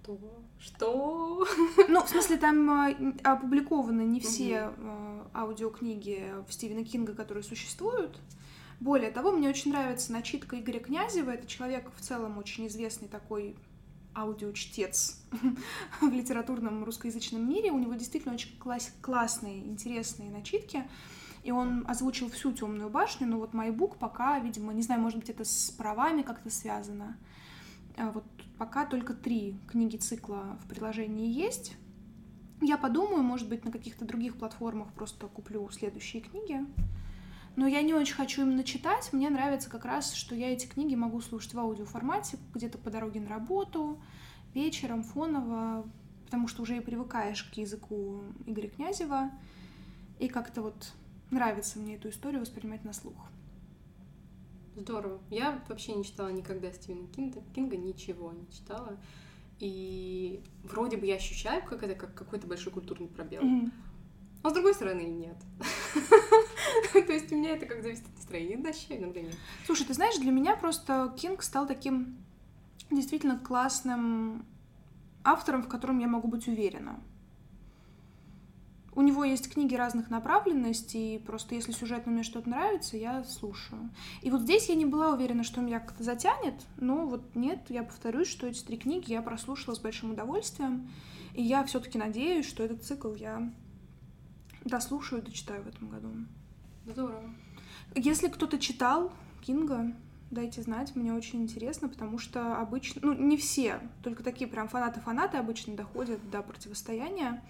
[0.03, 0.19] Что?
[0.59, 1.47] Что?
[1.87, 5.29] Ну, в смысле, там э, опубликованы не все угу.
[5.33, 8.19] аудиокниги Стивена Кинга, которые существуют.
[8.79, 11.29] Более того, мне очень нравится начитка Игоря Князева.
[11.29, 13.55] Это человек в целом очень известный такой
[14.15, 15.21] аудиочтец
[16.01, 17.71] в литературном русскоязычном мире.
[17.71, 20.83] У него действительно очень класс классные, интересные начитки.
[21.43, 25.29] И он озвучил всю темную башню, но вот MyBook пока, видимо, не знаю, может быть,
[25.29, 27.17] это с правами как-то связано.
[27.97, 28.23] А вот
[28.61, 31.75] пока только три книги цикла в приложении есть.
[32.61, 36.59] Я подумаю, может быть, на каких-то других платформах просто куплю следующие книги.
[37.55, 39.11] Но я не очень хочу именно читать.
[39.13, 43.19] Мне нравится как раз, что я эти книги могу слушать в аудиоформате, где-то по дороге
[43.19, 43.99] на работу,
[44.53, 45.83] вечером, фоново,
[46.25, 49.31] потому что уже и привыкаешь к языку Игоря Князева.
[50.19, 50.93] И как-то вот
[51.31, 53.30] нравится мне эту историю воспринимать на слух.
[54.81, 55.19] Здорово.
[55.29, 58.97] Я вообще не читала никогда Стивена Кинга, Кинга ничего не читала.
[59.59, 63.43] И вроде бы я ощущаю, как это как какой-то большой культурный пробел.
[63.43, 63.71] Mm-hmm.
[64.43, 65.37] А с другой стороны, нет.
[66.93, 68.57] То есть у меня это как зависит от настроения.
[68.67, 69.35] Ощущаю, иногда нет.
[69.67, 72.17] Слушай, ты знаешь, для меня просто Кинг стал таким
[72.89, 74.45] действительно классным
[75.23, 76.99] автором, в котором я могу быть уверена.
[78.93, 83.89] У него есть книги разных направленностей, и просто если сюжетно мне что-то нравится, я слушаю.
[84.21, 87.83] И вот здесь я не была уверена, что меня как-то затянет, но вот нет, я
[87.83, 90.89] повторюсь, что эти три книги я прослушала с большим удовольствием,
[91.33, 93.49] и я все-таки надеюсь, что этот цикл я
[94.65, 96.09] дослушаю и дочитаю в этом году.
[96.85, 97.33] Здорово.
[97.95, 99.95] Если кто-то читал Кинга,
[100.31, 105.37] дайте знать, мне очень интересно, потому что обычно, ну, не все, только такие прям фанаты-фанаты
[105.37, 107.41] обычно доходят до противостояния.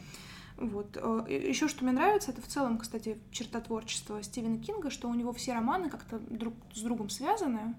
[0.62, 0.96] Вот.
[1.02, 5.14] Э, Еще что мне нравится, это в целом, кстати, черта творчества Стивена Кинга, что у
[5.16, 7.76] него все романы как-то друг с другом связаны.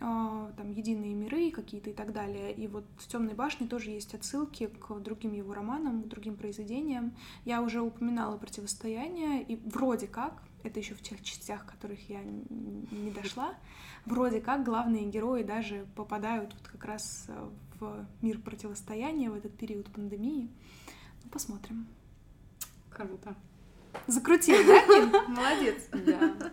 [0.00, 2.52] А, там единые миры какие-то и так далее.
[2.52, 7.16] И вот в Темной башне тоже есть отсылки к другим его романам, к другим произведениям.
[7.44, 13.10] Я уже упоминала противостояние, и вроде как, это еще в тех частях, которых я не
[13.10, 13.54] дошла,
[14.06, 17.48] вроде как главные герои даже попадают вот как раз э,
[17.80, 20.48] в мир противостояния в этот период пандемии.
[21.30, 21.86] Посмотрим.
[22.90, 23.34] Круто.
[24.06, 25.24] Закрутил, да?
[25.28, 25.88] Молодец.
[25.92, 26.52] Да.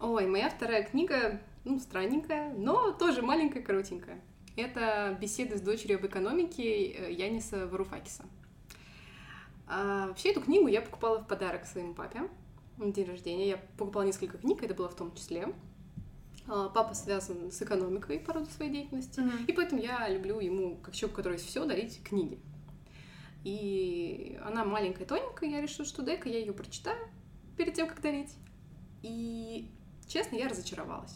[0.00, 4.20] Ой, моя вторая книга ну, странненькая, но тоже маленькая, коротенькая.
[4.56, 8.24] Это беседы с дочерью об экономике э, Яниса Варуфакиса.
[9.66, 12.22] А, вообще эту книгу я покупала в подарок своему папе
[12.78, 13.48] на день рождения.
[13.48, 15.52] Я покупала несколько книг, это было в том числе.
[16.46, 19.46] А, папа связан с экономикой по роду своей деятельности, mm-hmm.
[19.46, 22.38] и поэтому я люблю ему, как человек, у которого есть все, дарить книги.
[23.46, 26.98] И она маленькая, тоненькая, я решила, что дай-ка я ее прочитаю
[27.56, 28.34] перед тем, как дарить.
[29.04, 29.70] И,
[30.08, 31.14] честно, я разочаровалась.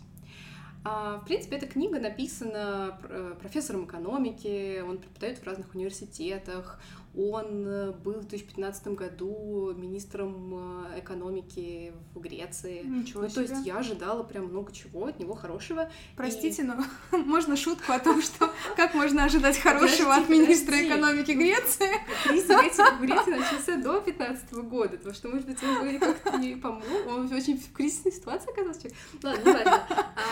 [0.84, 6.80] А, в принципе, эта книга написана э, профессором экономики, он преподает в разных университетах,
[7.16, 12.83] он э, был в 2015 году министром э, экономики в Греции.
[12.85, 13.46] Ничего ну, себе.
[13.46, 15.90] То есть я ожидала прям много чего от него хорошего.
[16.16, 16.64] Простите, и...
[16.64, 16.85] но
[17.18, 21.90] можно шутку о том, что как можно ожидать хорошего от министра экономики Греции?
[22.25, 26.85] Кризис в Греции начался до 2015 года, потому что, может быть, он как-то не помог,
[27.09, 28.88] он очень в кризисной ситуации оказался.
[29.23, 29.85] Ладно, не важно.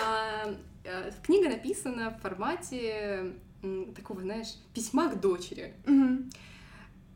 [0.07, 3.35] А, э, книга написана в формате
[3.97, 5.75] такого, знаешь, письма к дочери.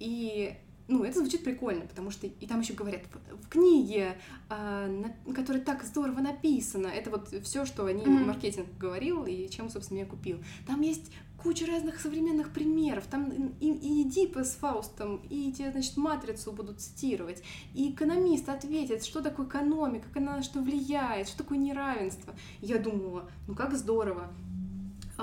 [0.03, 0.57] И
[0.89, 4.19] ну, это звучит прикольно, потому что и там еще говорят в, книге,
[4.51, 4.87] э,
[5.27, 8.25] на, которая так здорово написана, это вот все, что они mm-hmm.
[8.25, 10.43] маркетинг говорил и чем, собственно, я купил.
[10.67, 15.97] Там есть куча разных современных примеров, там и, и Эдипа с Фаустом, и тебе, значит,
[15.97, 17.43] матрицу будут цитировать,
[17.75, 22.35] и экономист ответит, что такое экономика, как она на что влияет, что такое неравенство.
[22.61, 24.33] я думала, ну как здорово,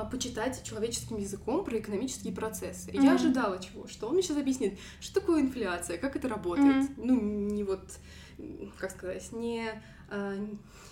[0.06, 2.92] почитать человеческим языком про экономические процессы.
[2.92, 3.04] Mm-hmm.
[3.04, 3.88] Я ожидала чего?
[3.88, 6.90] Что он мне сейчас объяснит, что такое инфляция, как это работает.
[6.90, 6.94] Mm-hmm.
[6.98, 7.84] Ну, не вот,
[8.78, 9.70] как сказать, не,
[10.10, 10.36] а,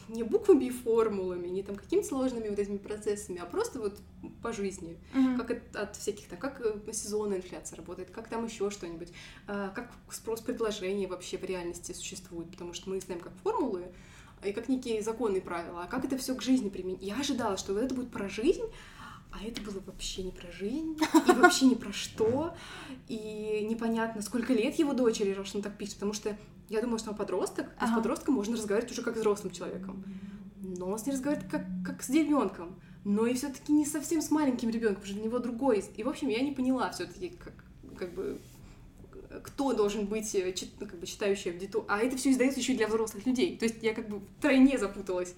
[0.09, 3.99] не буквами и формулами, не там какими-то сложными вот этими процессами, а просто вот
[4.41, 4.97] по жизни.
[5.13, 5.37] Mm-hmm.
[5.37, 9.09] Как от, от всяких там, как э, сезонная инфляция работает, как там еще что-нибудь,
[9.47, 13.87] а, как спрос предложения вообще в реальности существует, потому что мы знаем как формулы,
[14.43, 17.01] и как некие законы и правила, а как это все к жизни применить.
[17.01, 18.63] Я ожидала, что вот это будет про жизнь,
[19.39, 20.97] а это было вообще не про жизнь,
[21.27, 22.55] и вообще не про что,
[23.07, 26.37] и непонятно, сколько лет его дочери, раз он так пишет, потому что
[26.69, 30.03] я думала, что он подросток, а с подростком можно разговаривать уже как с взрослым человеком.
[30.61, 34.31] Но он с ней разговаривает как, как с ребенком, но и все-таки не совсем с
[34.31, 35.83] маленьким ребенком, потому что для него другой.
[35.95, 37.53] И, в общем, я не поняла все-таки, как,
[37.97, 38.41] как бы
[39.43, 42.77] кто должен быть э, ну, как бы, читающий аудиторию, а это все издается еще и
[42.77, 43.57] для взрослых людей.
[43.57, 45.35] То есть я как бы втройне запуталась.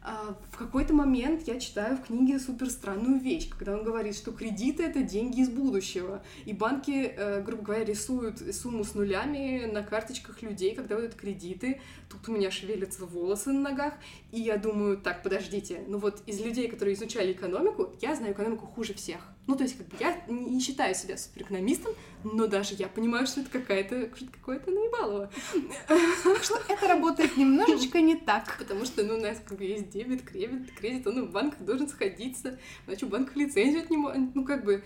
[0.00, 4.32] А, в какой-то момент я читаю в книге супер странную вещь, когда он говорит, что
[4.32, 9.82] кредиты это деньги из будущего, и банки, э, грубо говоря, рисуют сумму с нулями на
[9.82, 11.80] карточках людей, когда выдают кредиты.
[12.08, 13.94] Тут у меня шевелятся волосы на ногах,
[14.30, 18.66] и я думаю, так, подождите, ну вот из людей, которые изучали экономику, я знаю экономику
[18.66, 19.20] хуже всех.
[19.48, 23.40] Ну, то есть, как бы я не считаю себя суперэкономистом, но даже я понимаю, что
[23.40, 25.30] это какая-то какое-то наебалово.
[26.42, 28.58] Что это работает немножечко не так.
[28.58, 31.88] Потому что, ну, у нас как бы есть дебет, кредит, кредит, он в банках должен
[31.88, 34.84] сходиться, иначе в банках лицензию отнимают, ну, как бы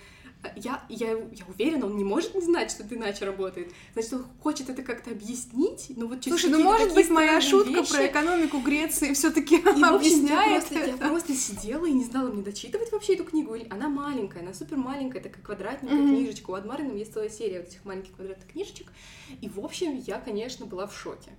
[0.57, 3.73] я, я, я уверена, он не может не знать, что это иначе работает.
[3.93, 7.93] Значит, он хочет это как-то объяснить, но вот Слушай, ну может быть моя шутка вещи...
[7.93, 12.43] про экономику Греции все таки объясняет я просто, я просто сидела и не знала, мне
[12.43, 13.57] дочитывать вообще эту книгу.
[13.71, 16.17] Она маленькая, она супер маленькая, такая квадратненькая mm-hmm.
[16.17, 16.51] книжечка.
[16.51, 18.93] У Адмарина есть целая серия вот этих маленьких квадратных книжечек.
[19.41, 21.31] И, в общем, я, конечно, была в шоке.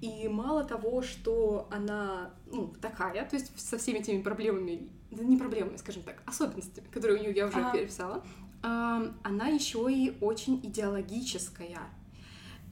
[0.00, 5.36] И мало того, что она, ну, такая, то есть со всеми теми проблемами, да не
[5.36, 7.72] проблемами, скажем так, особенностями, которые у нее я уже ага.
[7.72, 8.24] переписала,
[8.62, 11.78] она еще и очень идеологическая.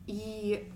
[0.07, 0.70] И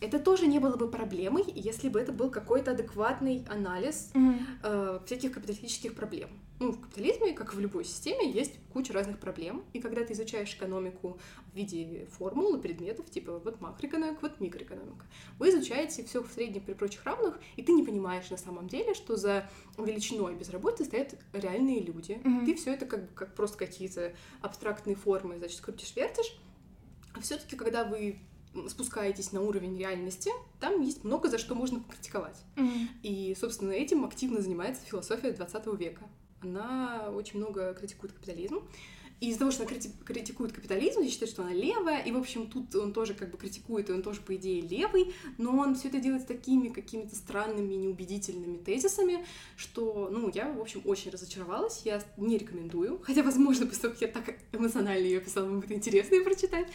[0.00, 4.38] это тоже не было бы проблемой, если бы это был какой-то адекватный анализ mm-hmm.
[4.62, 6.28] э, всяких капиталистических проблем.
[6.62, 10.12] Ну, в капитализме, как и в любой системе, есть куча разных проблем, и когда ты
[10.12, 11.18] изучаешь экономику
[11.52, 15.04] в виде формул и предметов, типа вот макроэкономика, вот микроэкономика,
[15.40, 18.94] вы изучаете все в среднем при прочих равных, и ты не понимаешь на самом деле,
[18.94, 22.20] что за величиной безработицы стоят реальные люди.
[22.22, 22.46] Mm-hmm.
[22.46, 26.38] Ты все это как бы как просто какие-то абстрактные формы, значит, крутишь-вертишь,
[27.12, 28.20] а все-таки, когда вы
[28.68, 32.40] спускаетесь на уровень реальности, там есть много за что можно критиковать.
[32.54, 32.86] Mm-hmm.
[33.02, 36.08] И, собственно, этим активно занимается философия 20 века.
[36.42, 38.62] Она очень много критикует капитализм.
[39.22, 39.70] И из-за того, что она
[40.04, 43.38] критикует капитализм, я считаю, что она левая, и, в общем, тут он тоже как бы
[43.38, 47.14] критикует, и он тоже, по идее, левый, но он все это делает с такими какими-то
[47.14, 49.24] странными, неубедительными тезисами,
[49.56, 54.34] что, ну, я, в общем, очень разочаровалась, я не рекомендую, хотя, возможно, как я так
[54.50, 56.66] эмоционально ее писала, вам будет интересно ее прочитать.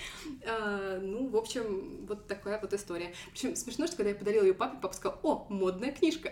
[0.48, 3.14] А, ну, в общем, вот такая вот история.
[3.34, 6.32] Причем смешно, что когда я подарила ее папе, папа сказал, о, модная книжка.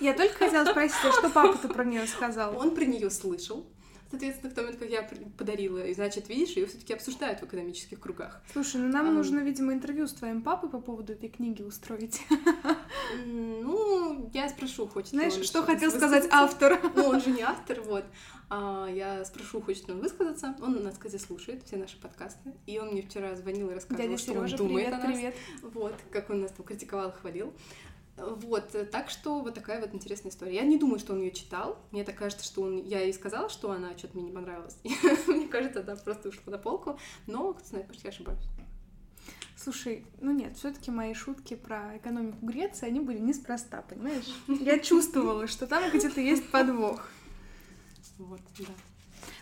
[0.00, 2.58] Я только хотела спросить, а что папа-то про нее сказал?
[2.58, 3.64] Он про нее слышал,
[4.10, 5.84] соответственно, в момент, как я подарила.
[5.86, 8.42] И значит, видишь, ее все-таки обсуждают в экономических кругах.
[8.52, 12.20] Слушай, ну нам а, нужно, видимо, интервью с твоим папой по поводу этой книги устроить.
[13.24, 16.80] Ну, я спрошу, хочет Знаешь, что хотел сказать автор?
[16.94, 18.04] Ну, он же не автор, вот.
[18.48, 20.54] А, я спрошу, хочет ли он высказаться.
[20.60, 22.52] Он у нас, кстати, слушает все наши подкасты.
[22.66, 25.16] И он мне вчера звонил и рассказывал, Дядя что Сережа, он думает привет, о нас.
[25.16, 25.34] Привет.
[25.62, 27.52] Вот, как он нас там критиковал, хвалил.
[28.16, 30.54] Вот, э, так что вот такая вот интересная история.
[30.54, 31.78] Я не думаю, что он ее читал.
[31.90, 32.82] Мне так кажется, что он...
[32.82, 34.78] Я ей сказала, что она что-то мне не понравилась.
[35.26, 36.98] мне кажется, она просто ушла на полку.
[37.26, 38.40] Но, кто знает, может, я ошибаюсь.
[39.56, 44.32] Слушай, ну нет, все-таки мои шутки про экономику Греции, они были неспроста, понимаешь?
[44.46, 47.08] Я чувствовала, что там где-то есть подвох.
[48.18, 48.66] Вот, да.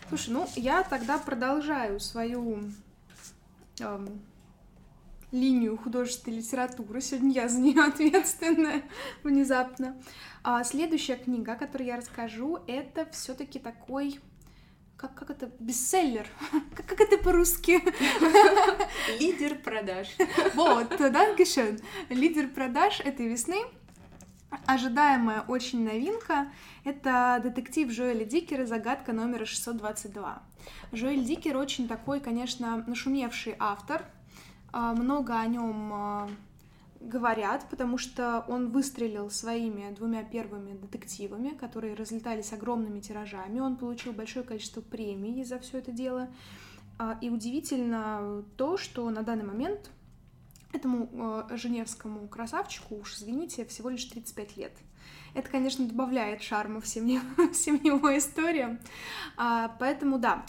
[0.09, 2.71] Слушай, ну я тогда продолжаю свою
[3.79, 4.21] эм,
[5.35, 7.01] линию художественной литературы.
[7.01, 8.83] Сегодня я за нее ответственная
[9.23, 10.01] внезапно.
[10.43, 14.19] А следующая книга, о которой я расскажу, это все-таки такой
[14.97, 16.25] как, как это, бестселлер,
[16.75, 17.81] как, как это по-русски?
[19.19, 20.07] Лидер продаж.
[20.53, 21.81] Вот, dankeschön.
[22.09, 23.57] Лидер продаж этой весны,
[24.65, 26.51] ожидаемая очень новинка,
[26.85, 30.41] это детектив Жоэля Дикера «Загадка номера 622».
[30.93, 34.05] Жоэль Дикер очень такой, конечно, нашумевший автор,
[34.75, 36.29] много о нем а,
[36.99, 43.61] говорят, потому что он выстрелил своими двумя первыми детективами, которые разлетались огромными тиражами.
[43.61, 46.27] Он получил большое количество премий за все это дело.
[46.99, 49.89] А, и удивительно то, что на данный момент
[50.73, 54.73] этому женевскому красавчику, уж извините, всего лишь 35 лет.
[55.33, 58.79] Это, конечно, добавляет шарма всем его, всем его историям.
[59.37, 60.45] Поэтому, да,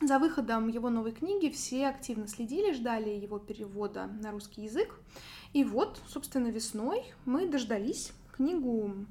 [0.00, 4.94] за выходом его новой книги все активно следили, ждали его перевода на русский язык.
[5.54, 8.12] И вот, собственно, весной мы дождались.
[8.32, 9.06] Книгу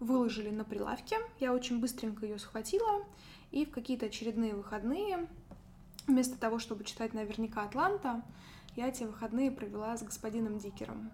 [0.00, 1.18] выложили на прилавке.
[1.38, 3.04] Я очень быстренько ее схватила.
[3.50, 5.28] И в какие-то очередные выходные,
[6.06, 8.22] вместо того, чтобы читать наверняка Атланта,
[8.76, 11.10] я эти выходные провела с господином Дикером.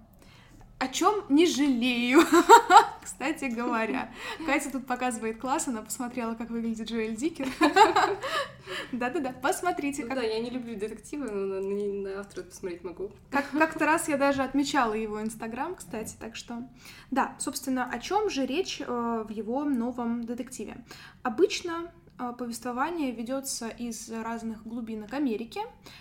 [0.80, 2.22] О чем не жалею.
[3.02, 4.10] Кстати говоря,
[4.46, 7.48] Катя тут показывает класс, она посмотрела, как выглядит Джоэль Дикер.
[8.92, 10.06] Да-да-да, посмотрите.
[10.06, 13.10] Ну, да, я не люблю детективы, но на, на, на автора посмотреть могу.
[13.30, 16.66] Как, как-то раз я даже отмечала его инстаграм, кстати, так что...
[17.10, 20.82] Да, собственно, о чем же речь э, в его новом детективе?
[21.22, 21.92] Обычно
[22.38, 25.60] повествование ведется из разных глубинок Америки,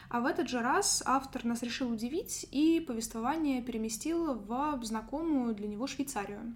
[0.10, 5.68] а в этот же раз автор нас решил удивить и повествование переместил в знакомую для
[5.68, 6.56] него Швейцарию.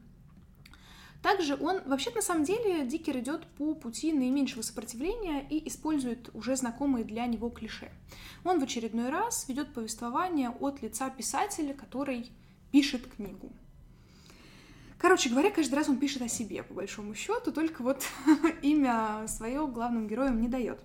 [1.23, 6.57] Также он, вообще на самом деле, Дикер идет по пути наименьшего сопротивления и использует уже
[6.57, 7.89] знакомые для него клише.
[8.43, 12.29] Он в очередной раз ведет повествование от лица писателя, который
[12.71, 13.53] пишет книгу.
[15.03, 18.05] Короче говоря, каждый раз он пишет о себе, по большому счету, только вот
[18.61, 20.79] имя свое главным героям не дает.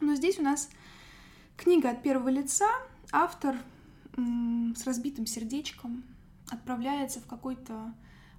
[0.00, 0.70] Но здесь у нас
[1.56, 2.68] книга от первого лица,
[3.10, 3.56] автор
[4.16, 6.04] с разбитым сердечком
[6.50, 7.92] отправляется в какой-то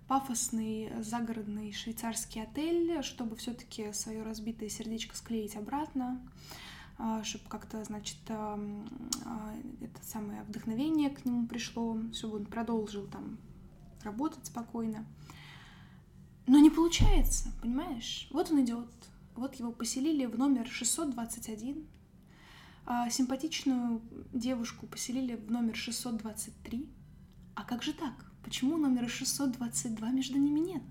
[0.07, 6.25] пафосный загородный швейцарский отель, чтобы все-таки свое разбитое сердечко склеить обратно,
[6.97, 8.57] а, чтобы как-то, значит, а,
[9.81, 13.37] это самое вдохновение к нему пришло, чтобы он продолжил там
[14.03, 15.05] работать спокойно.
[16.45, 18.27] Но не получается, понимаешь?
[18.31, 18.87] Вот он идет,
[19.35, 21.85] вот его поселили в номер 621,
[22.85, 26.89] а симпатичную девушку поселили в номер 623.
[27.55, 28.13] А как же так?
[28.43, 30.83] Почему номера 622 между ними нет?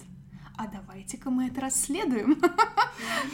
[0.59, 2.41] А давайте-ка мы это расследуем.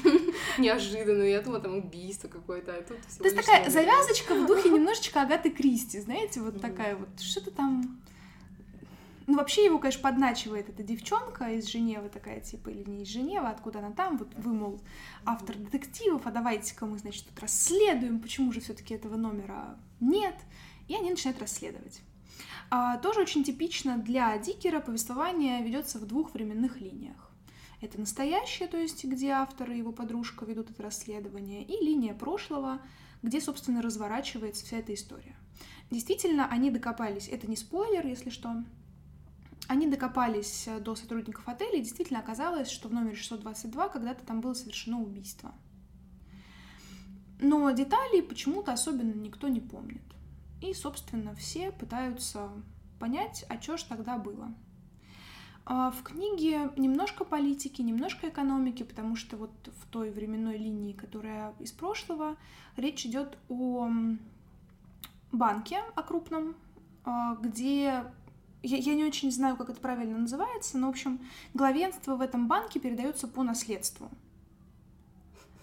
[0.58, 5.22] Неожиданно, я думала, там убийство какое-то, а тут То есть такая завязочка в духе немножечко
[5.22, 8.00] Агаты Кристи, знаете, вот такая вот, что-то там...
[9.32, 13.48] Ну, вообще его, конечно, подначивает эта девчонка из Женевы такая, типа, или не из Женевы,
[13.48, 14.82] откуда она там, вот вы, мол,
[15.24, 20.34] автор детективов, а давайте-ка мы, значит, тут расследуем, почему же все таки этого номера нет,
[20.86, 22.02] и они начинают расследовать.
[22.68, 27.30] А, тоже очень типично для Дикера повествование ведется в двух временных линиях.
[27.80, 32.82] Это настоящее, то есть где автор и его подружка ведут это расследование, и линия прошлого,
[33.22, 35.36] где, собственно, разворачивается вся эта история.
[35.90, 38.62] Действительно, они докопались, это не спойлер, если что,
[39.72, 44.52] они докопались до сотрудников отеля, и действительно оказалось, что в номере 622 когда-то там было
[44.52, 45.54] совершено убийство.
[47.40, 50.02] Но деталей почему-то особенно никто не помнит.
[50.60, 52.50] И, собственно, все пытаются
[53.00, 54.54] понять, а что ж тогда было.
[55.64, 61.54] А в книге немножко политики, немножко экономики, потому что вот в той временной линии, которая
[61.58, 62.36] из прошлого,
[62.76, 63.90] речь идет о
[65.32, 66.56] банке, о крупном,
[67.04, 68.04] а, где
[68.62, 71.20] я, я не очень знаю, как это правильно называется, но, в общем,
[71.54, 74.10] главенство в этом банке передается по наследству.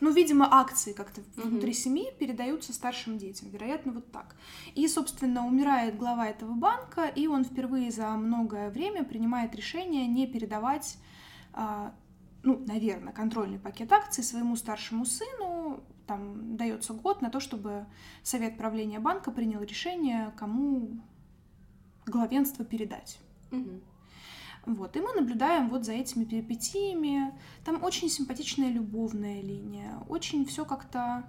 [0.01, 1.41] Ну, видимо, акции как-то mm-hmm.
[1.41, 3.49] внутри семьи передаются старшим детям.
[3.49, 4.35] Вероятно, вот так.
[4.73, 10.25] И, собственно, умирает глава этого банка, и он впервые за многое время принимает решение не
[10.25, 10.97] передавать,
[11.53, 11.93] а,
[12.43, 15.83] ну, наверное, контрольный пакет акций своему старшему сыну.
[16.07, 17.85] Там дается год на то, чтобы
[18.23, 21.01] совет правления банка принял решение, кому
[22.09, 23.19] главенство передать.
[23.51, 23.81] Mm-hmm.
[24.65, 27.33] Вот, и мы наблюдаем вот за этими перипетиями.
[27.63, 31.25] Там очень симпатичная любовная линия, очень все как-то...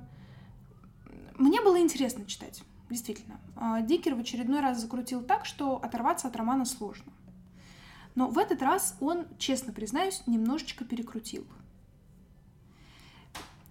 [1.36, 3.40] Мне было интересно читать, действительно.
[3.56, 7.12] А, Дикер в очередной раз закрутил так, что оторваться от романа сложно.
[8.14, 11.46] Но в этот раз он, честно признаюсь, немножечко перекрутил.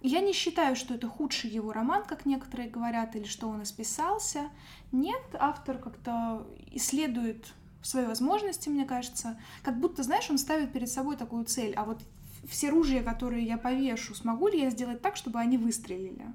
[0.02, 4.48] Я не считаю, что это худший его роман, как некоторые говорят, или что он исписался.
[4.92, 9.38] Нет, автор как-то исследует свои возможности, мне кажется.
[9.62, 12.02] Как будто, знаешь, он ставит перед собой такую цель, а вот
[12.48, 16.26] все ружья, которые я повешу, смогу ли я сделать так, чтобы они выстрелили?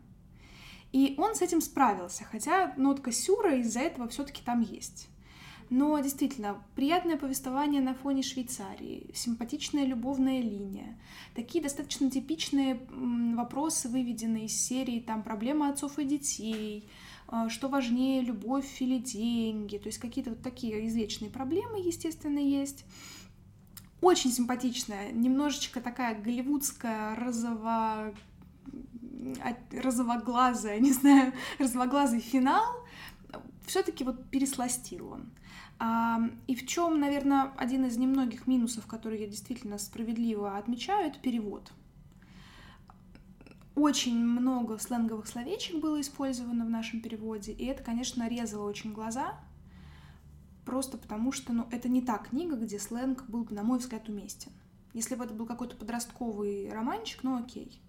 [0.91, 5.09] И он с этим справился, хотя нотка сюра из-за этого все-таки там есть.
[5.69, 10.97] Но действительно, приятное повествование на фоне Швейцарии, симпатичная любовная линия,
[11.33, 12.79] такие достаточно типичные
[13.35, 16.87] вопросы, выведенные из серии там проблемы отцов и детей,
[17.27, 22.85] а, что важнее, любовь или деньги, то есть какие-то вот такие извечные проблемы, естественно, есть.
[24.01, 28.13] Очень симпатичная, немножечко такая голливудская розово
[29.71, 32.85] розовоглазая, не знаю, розовоглазый финал,
[33.65, 35.31] все-таки вот пересластил он.
[36.47, 41.71] И в чем, наверное, один из немногих минусов, которые я действительно справедливо отмечаю, это перевод.
[43.75, 49.37] Очень много сленговых словечек было использовано в нашем переводе, и это, конечно, резало очень глаза,
[50.63, 54.07] просто потому что ну, это не та книга, где сленг был бы, на мой взгляд,
[54.07, 54.53] уместен.
[54.93, 57.81] Если бы это был какой-то подростковый романчик, ну окей.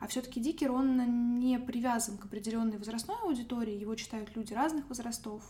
[0.00, 5.42] А все-таки Дикер, он не привязан к определенной возрастной аудитории, его читают люди разных возрастов.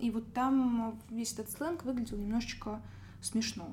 [0.00, 2.80] И вот там весь этот сленг выглядел немножечко
[3.20, 3.68] смешно.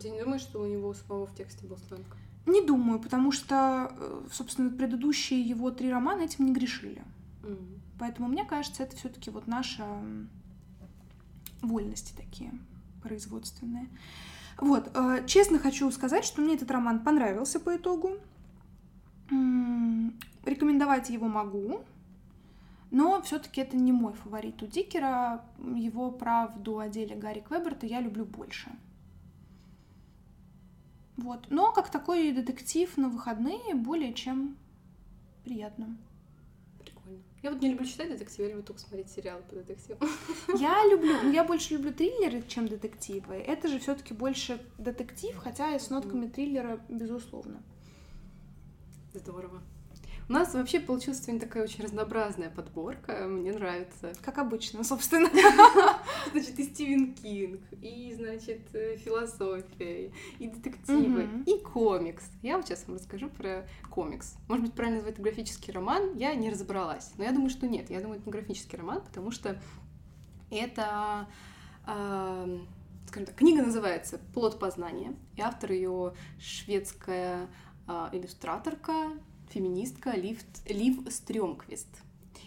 [0.00, 2.16] Ты не думаешь, что у него самого в тексте был сленг?
[2.46, 7.02] Не думаю, потому что, э, собственно, предыдущие его три романа этим не грешили.
[7.42, 7.78] Mm.
[7.98, 9.84] Поэтому мне кажется, это все-таки вот наша
[11.60, 12.52] вольности такие
[13.02, 13.88] производственные.
[14.58, 18.16] Вот, э, честно хочу сказать, что мне этот роман понравился по итогу.
[20.44, 21.82] Рекомендовать его могу,
[22.90, 25.44] но все-таки это не мой фаворит у Дикера.
[25.58, 28.70] Его правду о деле Гарри Квеберта я люблю больше.
[31.16, 31.46] Вот.
[31.50, 34.56] Но как такой детектив на выходные более чем
[35.44, 35.96] приятно.
[36.80, 37.22] Прикольно.
[37.42, 40.08] Я вот не люблю читать детективы, я люблю только смотреть сериалы по детективам.
[40.58, 43.34] Я люблю, ну, я больше люблю триллеры, чем детективы.
[43.34, 47.62] Это же все-таки больше детектив, хотя и с нотками триллера, безусловно.
[49.14, 49.62] Здорово.
[50.30, 54.12] У нас вообще получилась сегодня такая очень разнообразная подборка, мне нравится.
[54.22, 55.28] Как обычно, собственно.
[56.30, 62.30] Значит, и Стивен Кинг, и, значит, э, философия, и детективы, и комикс.
[62.42, 64.36] Я вот сейчас вам расскажу про комикс.
[64.46, 67.10] Может быть, правильно называть это графический роман, я не разобралась.
[67.18, 69.60] Но я думаю, что нет, я думаю, это не графический роман, потому что
[70.52, 71.26] это,
[71.86, 72.68] ам,
[73.08, 77.48] скажем так, книга называется «Плод познания», и автор ее шведская
[77.88, 79.10] а, иллюстраторка,
[79.50, 81.88] феминистка Лив, Лив Стрёмквист.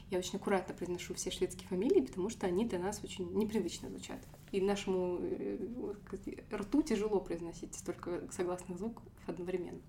[0.10, 4.20] Я очень аккуратно произношу все шведские фамилии, потому что они для нас очень непривычно звучат.
[4.52, 5.58] И нашему э,
[6.52, 9.82] рту тяжело произносить столько согласных звуков одновременно.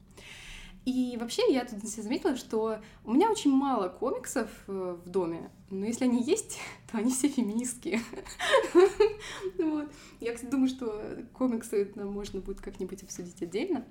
[0.85, 5.51] И вообще я тут себе заметила, что у меня очень мало комиксов э, в доме,
[5.71, 6.59] но если они есть,
[6.93, 8.01] то они все феминистские.
[10.21, 13.85] Я, кстати, думаю, что комиксы нам можно будет как-нибудь обсудить отдельно.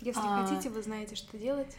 [0.00, 0.46] Если А.
[0.46, 1.76] хотите, вы знаете, что делать.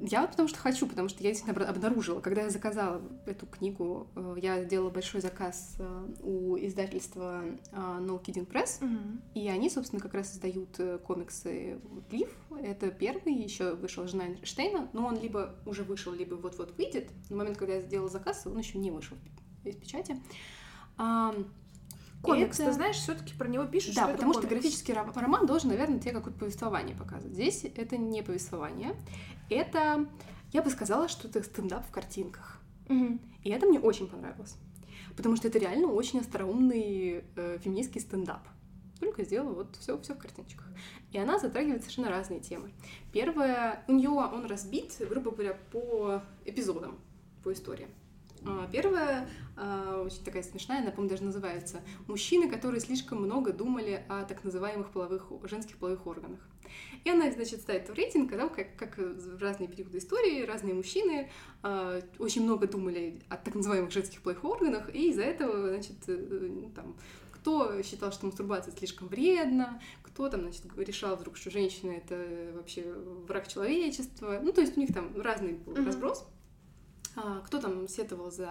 [0.00, 4.06] Я вот потому что хочу, потому что я действительно обнаружила, когда я заказала эту книгу,
[4.16, 9.20] э, я делала большой заказ э, у издательства э, No Kidding Press, Мгм.
[9.34, 11.78] и они, собственно, как раз издают комиксы
[12.10, 12.30] Лив.
[12.62, 17.10] Это первый, еще вышел «Жена Эйнштейна», но он либо уже вышел, либо вот-вот выйдет.
[17.30, 19.16] На момент, когда я сделала заказ, он еще не вышел
[19.64, 20.16] из печати.
[22.22, 24.64] Комикс, это- ты знаешь, все-таки про него пишут, да, что потому это что комикс.
[24.64, 27.34] графический ро- роман должен, наверное, тебе какое-то повествование показывать.
[27.34, 28.96] Здесь это не повествование,
[29.54, 30.06] это,
[30.52, 32.60] я бы сказала, что это стендап в картинках.
[32.88, 33.20] Мгм.
[33.42, 34.56] И это мне очень понравилось.
[35.16, 38.46] Потому что это реально очень остроумный э, феминистский стендап.
[39.00, 40.66] Только сделала вот все, все в картиночках.
[41.12, 42.72] И она затрагивает совершенно разные темы.
[43.12, 46.98] Первое, у нее он разбит, грубо говоря, по эпизодам,
[47.42, 47.88] по истории.
[48.48, 54.04] А, Первая, а, очень такая смешная, она, по-моему, даже называется «Мужчины, которые слишком много думали
[54.08, 56.40] о так называемых половых, женских половых органах».
[57.04, 61.30] И она, значит, ставит в рейтинг, когда, как, как в разные периоды истории разные мужчины
[61.62, 66.16] а, очень много думали о так называемых женских половых органах, и из-за этого, значит, э,
[66.52, 66.96] ну, там,
[67.32, 72.92] кто считал, что мастурбация слишком вредна, кто там, значит, решал вдруг, что женщина— это вообще
[73.28, 74.40] враг человечества.
[74.42, 75.86] Ну, то есть у них там разный был Мгм.
[75.86, 76.26] разброс.
[77.16, 78.50] А, кто там сетовал за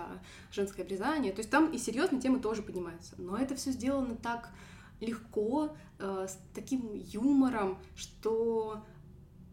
[0.51, 1.32] женское обрезание.
[1.32, 3.13] То есть там и серьезные темы тоже поднимаются.
[3.20, 4.49] Но это все сделано так
[4.99, 8.84] легко, э, с таким юмором, что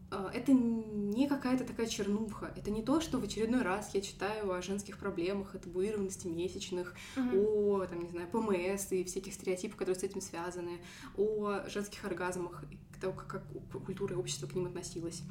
[0.09, 2.51] э, это не какая-то такая чернуха.
[2.55, 6.95] Это не то, что в очередной раз я читаю о женских проблемах, о табуированности месячных,
[7.15, 7.37] Мгм.
[7.37, 10.81] о, там, не знаю, ПМС и всяких стереотипах, которые с этим связаны,
[11.17, 15.21] о женских оргазмах, и того, как, как культура и общество к ним относилось.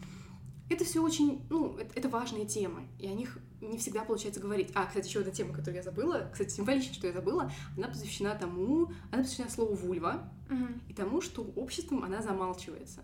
[0.68, 4.70] Это все очень, ну, это, это важные темы, и о них не всегда получается говорить.
[4.74, 8.34] А, кстати, еще одна тема, которую я забыла, кстати, символично, что я забыла, она посвящена
[8.34, 10.80] тому, она посвящена слову вульва Мгм.
[10.88, 13.02] и тому, что обществом она замалчивается.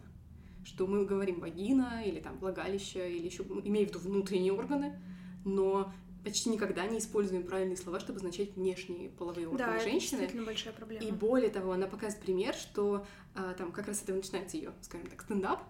[0.64, 4.98] Что мы говорим вагина или там влагалище, или еще имея в виду внутренние органы,
[5.44, 5.92] но
[6.24, 10.18] почти никогда не используем правильные слова, чтобы означать внешние половые органы Да, это женщины.
[10.18, 11.04] действительно большая проблема.
[11.04, 15.06] И более того, она показывает пример, что а, там как раз это начинается ее, скажем
[15.06, 15.62] так, стендап,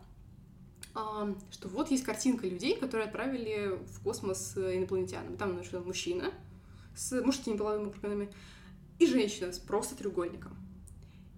[0.93, 5.37] что вот есть картинка людей, которые отправили в космос э, инопланетянам.
[5.37, 6.33] Там значит, мужчина
[6.97, 8.33] с мужскими половыми органами
[8.99, 10.57] и женщина с просто треугольником.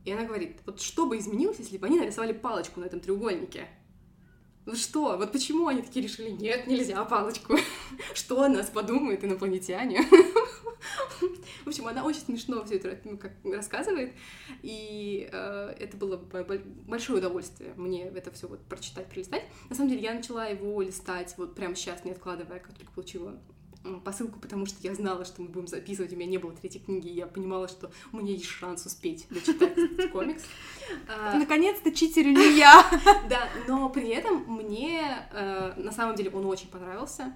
[0.04, 3.68] И она говорит, вот что бы изменилось, если бы они нарисовали палочку на этом треугольнике?
[4.66, 5.16] Ну что?
[5.16, 7.56] Вот почему они такие решили, нет, нельзя палочку.
[8.14, 10.06] Что о нас подумают инопланетяне?
[11.64, 14.12] В общем, она очень смешно все это ну, как рассказывает,
[14.62, 19.44] и э, это было большое удовольствие мне это все вот прочитать, пролистать.
[19.68, 23.40] На самом деле я начала его листать вот прямо сейчас, не откладывая, как только получила
[24.04, 27.08] посылку, потому что я знала, что мы будем записывать, у меня не было третьей книги,
[27.08, 30.42] и я понимала, что у меня есть шанс успеть дочитать этот комикс.
[31.06, 32.84] А, Наконец-то читерю не я.
[33.30, 37.32] да, но при этом мне э, на самом деле он очень понравился.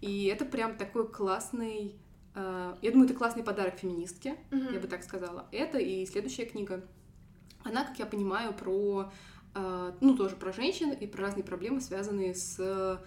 [0.00, 1.94] И это прям такой классный...
[2.36, 5.46] э, я думаю, это классный подарок феминистке, я бы так сказала.
[5.50, 6.84] Это и следующая книга
[7.64, 9.10] Она, как я понимаю, про,
[9.54, 12.98] э, ну, тоже про женщин и про разные проблемы, связанные с, э,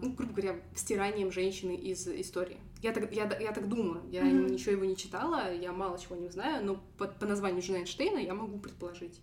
[0.00, 2.56] ну, грубо говоря, стиранием женщины из истории.
[2.80, 4.50] Я так, я, я так думаю, я mm-hmm.
[4.50, 8.18] ничего его не читала, я мало чего не знаю, но по, по названию Жена Эйнштейна
[8.18, 9.20] я могу предположить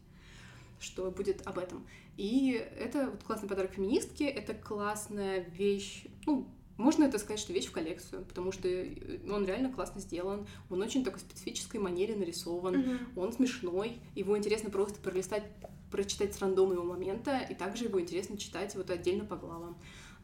[0.82, 1.86] что будет об этом.
[2.18, 6.48] И это вот классный подарок феминистки, это классная вещь, ну,
[6.78, 10.82] можно это сказать, что вещь в коллекцию, потому что э, он реально классно сделан, он
[10.82, 13.00] очень такой специфической манере нарисован, mm-hmm.
[13.16, 15.44] он смешной, его интересно просто пролистать,
[15.92, 19.78] прочитать с рандомного момента, и также его интересно читать вот отдельно по главам.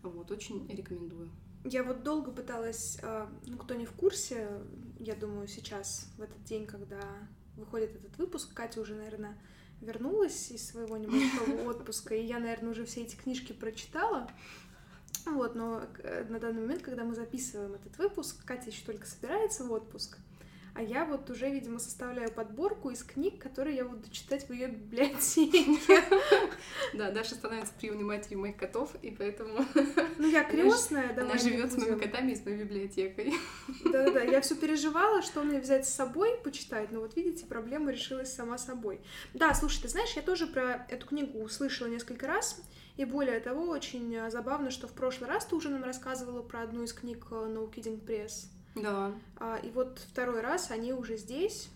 [0.04, 1.30] Вот, очень рекомендую.
[1.64, 4.62] Я вот долго пыталась, а, ну, кто не в курсе,
[5.00, 7.02] я думаю, сейчас, в этот день, когда
[7.58, 9.38] выходит этот выпуск, Катя уже, наверное,
[9.82, 14.30] вернулась из своего небольшого отпуска, и я, наверное, уже все эти книжки прочитала.
[15.34, 19.64] Вот, но э, на данный момент, когда мы записываем этот выпуск, Катя еще только собирается
[19.64, 20.18] в отпуск,
[20.78, 24.68] а я вот уже, видимо, составляю подборку из книг, которые я буду читать в ее
[24.68, 25.66] библиотеке.
[26.94, 29.66] Да, Даша становится приемной матерью моих котов, и поэтому...
[30.20, 31.24] Ну, я крестная, да.
[31.24, 33.34] Она живет с моими котами и с моей библиотекой.
[33.86, 38.32] Да-да-да, я все переживала, что мне взять с собой почитать, но вот видите, проблема решилась
[38.32, 39.02] сама собой.
[39.34, 42.62] Да, слушай, ты знаешь, я тоже про эту книгу услышала несколько раз,
[42.98, 46.84] и более того, очень забавно, что в прошлый раз ты уже нам рассказывала про одну
[46.84, 48.48] из книг э, No Kidding Press.
[48.76, 49.14] Да.
[49.38, 51.70] А, и вот второй раз они уже здесь.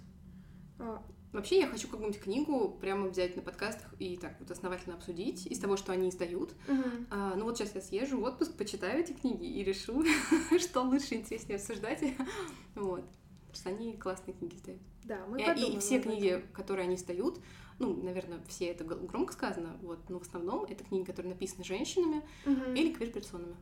[0.79, 1.03] А...
[1.31, 5.59] Вообще я хочу какую-нибудь книгу прямо взять на подкастах и так вот основательно обсудить из
[5.59, 6.51] того, что они издают.
[6.67, 7.05] Угу.
[7.09, 10.03] А, ну вот сейчас я съезжу в отпуск, почитаю эти книги и решу,
[10.59, 12.01] что лучше интереснее обсуждать.
[12.75, 13.05] вот.
[13.47, 14.81] Потому что они классные книги издают.
[15.03, 17.39] Да, мы и, и все книги, которые они издают,
[17.81, 22.21] ну, наверное, все это громко сказано, вот, но в основном это книги, которые написаны женщинами
[22.45, 22.73] угу.
[22.75, 23.55] или квир-персонами.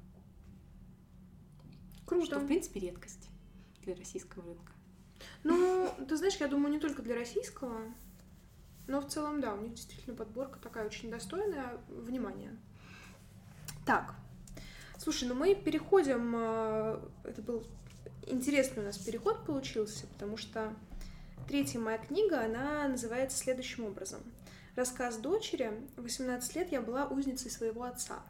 [2.05, 2.25] Круто.
[2.25, 3.29] Что, в принципе, редкость
[3.83, 4.73] для российского рынка.
[5.43, 7.81] Ну, ты знаешь, я думаю, не только для российского,
[8.87, 12.59] но в целом, да, у них действительно подборка такая очень достойная внимания.
[13.85, 14.15] Так,
[14.97, 17.63] слушай, ну мы переходим, э, это был
[18.27, 20.73] интересный у нас переход получился, потому что
[21.49, 24.21] третья моя книга, она называется следующим образом.
[24.75, 25.73] Рассказ дочери.
[25.97, 28.21] 18 лет я была узницей своего отца.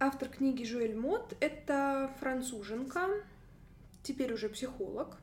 [0.00, 3.08] Автор книги Жуэль Мот— это француженка,
[4.02, 5.16] теперь уже психолог,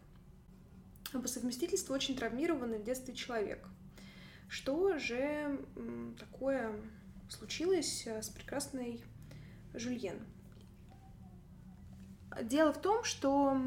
[1.11, 3.67] по совместительству очень травмированный в детстве человек.
[4.47, 5.59] Что же
[6.17, 6.71] такое
[7.27, 9.03] случилось э, с прекрасной
[9.73, 10.25] Жюльен?
[12.41, 13.57] Дело в том, что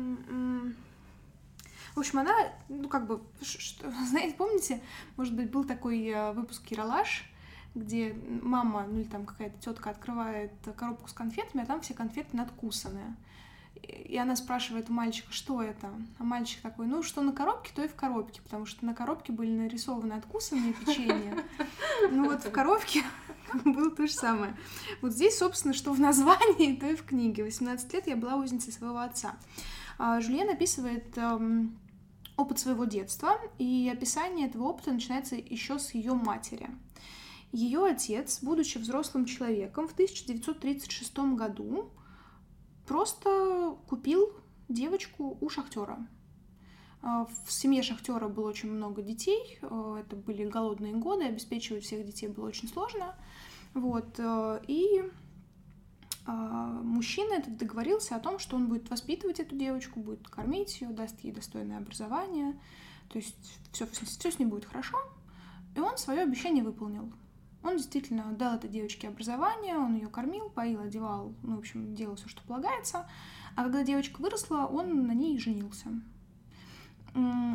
[1.96, 2.34] в общем, она,
[2.68, 4.80] ну, как бы, что, знаете, помните,
[5.16, 7.24] может быть, был такой э, выпуск Киралаш,
[7.74, 12.36] где мама, ну или там какая-то тетка открывает коробку с конфетами, а там все конфеты
[12.36, 13.16] надкусанные.
[13.82, 15.90] И она спрашивает у мальчика, что это?
[16.18, 19.32] А мальчик такой, ну, что на коробке, то и в коробке, потому что на коробке
[19.32, 21.44] были нарисованы откусанные печенья.
[22.10, 23.02] Ну вот в коробке
[23.64, 24.54] было то же самое.
[25.00, 27.42] Вот здесь, собственно, что в названии, то и в книге.
[27.42, 29.34] 18 лет я была узницей своего отца.
[29.98, 31.78] А Жюльен описывает эм,
[32.36, 36.70] опыт своего детства, и описание этого опыта начинается еще с ее матери.
[37.52, 41.90] Ее отец, будучи взрослым человеком, в 1936 году
[42.86, 44.32] просто купил
[44.68, 46.06] девочку у шахтера.
[47.02, 52.04] А, в семье шахтера было очень много детей, а, это были голодные годы, обеспечивать всех
[52.04, 53.14] детей было очень сложно.
[53.74, 55.04] Вот, а, и
[56.26, 61.20] мужчина этот договорился о том, что он будет воспитывать эту девочку, будет кормить ее, даст
[61.20, 62.58] ей достойное образование,
[63.08, 64.98] то есть все, все с ней будет хорошо.
[65.76, 67.12] И он свое обещание выполнил.
[67.62, 72.16] Он действительно дал этой девочке образование, он ее кормил, поил, одевал, ну, в общем, делал
[72.16, 73.08] все, что полагается.
[73.56, 75.88] А когда девочка выросла, он на ней женился.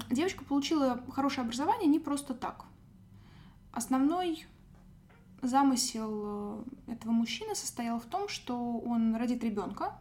[0.10, 2.66] Девочка получила хорошее образование не просто так.
[3.72, 4.46] Основной
[5.42, 9.98] замысел э, этого мужчины состоял в том, что он родит ребенка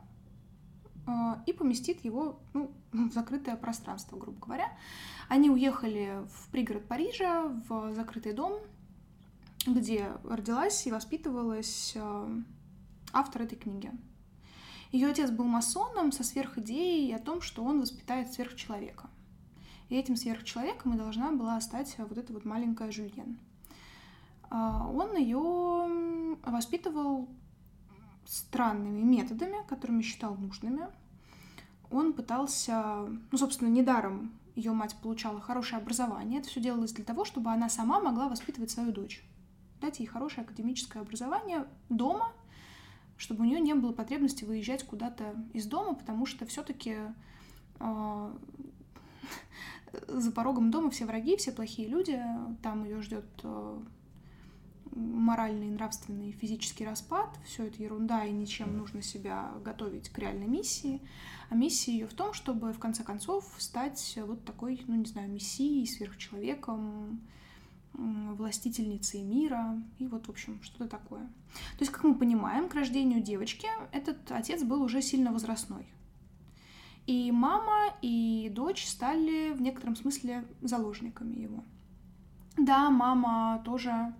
[1.06, 1.10] э,
[1.46, 4.68] и поместит его ну, в закрытое пространство, грубо говоря.
[5.28, 8.60] Они уехали в пригород Парижа, в закрытый дом,
[9.66, 12.42] где родилась и воспитывалась э,
[13.12, 13.90] автор этой книги.
[14.92, 19.08] Ее отец был масоном со сверхидеей о том, что он воспитает сверхчеловека.
[19.88, 23.38] И этим сверхчеловеком и должна была стать вот эта вот маленькая Жюльен.
[24.50, 27.28] А, он ее воспитывал
[28.26, 30.88] странными методами, которыми считал нужными.
[31.90, 36.40] Он пытался, ну, собственно, недаром ее мать получала хорошее образование.
[36.40, 39.24] Это все делалось для того, чтобы она сама могла воспитывать свою дочь
[39.80, 42.32] дать ей хорошее академическое образование дома,
[43.16, 47.12] чтобы у нее не было потребности выезжать куда-то из дома, потому что все-таки э,
[47.80, 48.36] а,
[50.08, 52.22] за порогом дома все враги, все плохие люди,
[52.62, 53.80] там ее ждет э,
[54.92, 61.00] моральный, нравственный, физический распад, все это ерунда, и ничем нужно себя готовить к реальной миссии.
[61.48, 65.30] А миссия ее в том, чтобы в конце концов стать вот такой, ну не знаю,
[65.30, 67.20] мессией, сверхчеловеком,
[67.92, 71.22] властительницей мира и вот, в общем, что-то такое.
[71.22, 75.86] То есть, как мы понимаем, к рождению девочки этот отец был уже сильно возрастной.
[77.06, 81.64] И мама, и дочь стали в некотором смысле заложниками его.
[82.56, 84.14] Да, мама тоже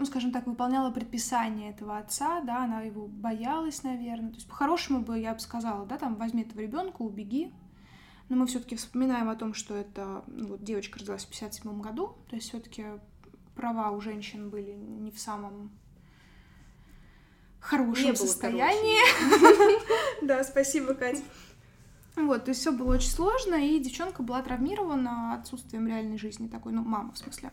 [0.00, 4.30] ну, скажем так, выполняла предписание этого отца, да, она его боялась, наверное.
[4.30, 7.52] То есть, по-хорошему бы я бы сказала, да, там, возьми этого ребенка, убеги.
[8.30, 12.16] Но мы все-таки вспоминаем о том, что это, ну, вот девочка родилась в 57 году,
[12.28, 12.86] то есть все-таки
[13.54, 15.70] права у женщин были не в самом
[17.60, 20.24] хорошем состоянии.
[20.24, 21.22] Да, спасибо, Катя.
[22.16, 26.72] Вот, то есть все было очень сложно, и девчонка была травмирована отсутствием реальной жизни такой,
[26.72, 27.50] ну, мама в смысле.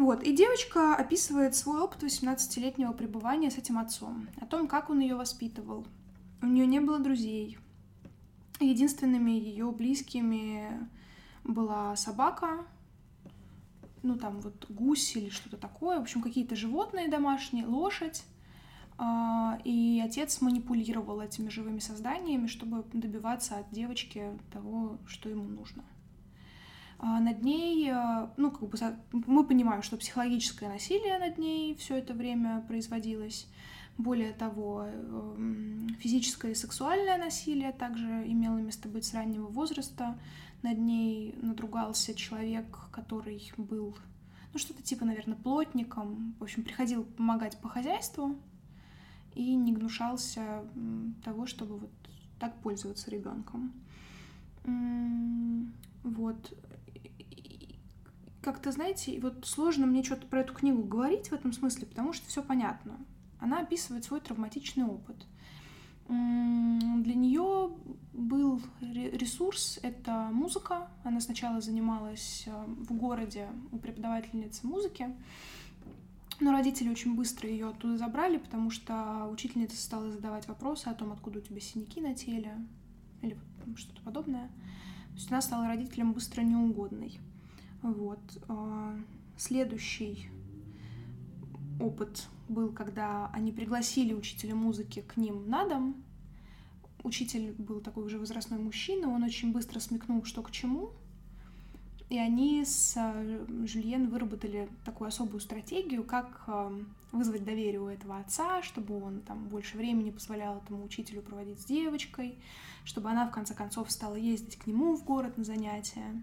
[0.00, 5.00] Вот, и девочка описывает свой опыт 18-летнего пребывания с этим отцом, о том, как он
[5.00, 5.86] ее воспитывал.
[6.40, 7.58] У нее не было друзей.
[8.60, 10.88] Единственными ее близкими
[11.44, 12.64] была собака,
[14.02, 18.24] ну там вот гусь или что-то такое, в общем, какие-то животные домашние, лошадь.
[18.96, 25.84] А, и отец манипулировал этими живыми созданиями, чтобы добиваться от девочки того, что ему нужно.
[27.02, 28.78] А над ней, э, ну, как бы
[29.12, 33.48] мы понимаем, что психологическое насилие над ней все это время производилось.
[33.96, 40.18] Более того, эм, физическое и сексуальное насилие также имело место быть с раннего возраста.
[40.62, 43.96] Над ней надругался человек, который был,
[44.52, 46.34] ну, что-то типа, наверное, плотником.
[46.38, 48.36] В общем, приходил помогать по хозяйству
[49.34, 50.64] и не гнушался
[51.24, 51.90] того, чтобы вот
[52.38, 53.72] так пользоваться ребенком.
[56.02, 56.52] Вот
[58.42, 62.26] как-то, знаете, вот сложно мне что-то про эту книгу говорить в этом смысле, потому что
[62.28, 62.98] все понятно.
[63.38, 65.26] Она описывает свой травматичный опыт.
[66.08, 67.70] Для нее
[68.12, 70.88] был ресурс— это музыка.
[71.04, 75.14] Она сначала занималась э, в городе у преподавательницы музыки,
[76.40, 81.12] но родители очень быстро ее оттуда забрали, потому что учительница стала задавать вопросы о том,
[81.12, 82.56] откуда у тебя синяки на теле
[83.22, 83.38] или
[83.76, 84.48] что-то подобное.
[85.10, 87.20] То есть она стала родителям быстро неугодной.
[87.82, 88.20] Вот.
[88.48, 88.96] А,
[89.36, 90.28] следующий
[91.80, 96.04] опыт был, когда они пригласили учителя музыки к ним на дом.
[97.02, 100.90] Учитель был такой уже возрастной мужчина, он очень быстро смекнул, что к чему.
[102.10, 103.14] И они с а,
[103.66, 106.72] Жюльен выработали такую особую стратегию, как а,
[107.12, 111.64] вызвать доверие у этого отца, чтобы он там больше времени позволял этому учителю проводить с
[111.64, 112.36] девочкой,
[112.84, 116.20] чтобы она в конце концов стала ездить к нему в город на занятия.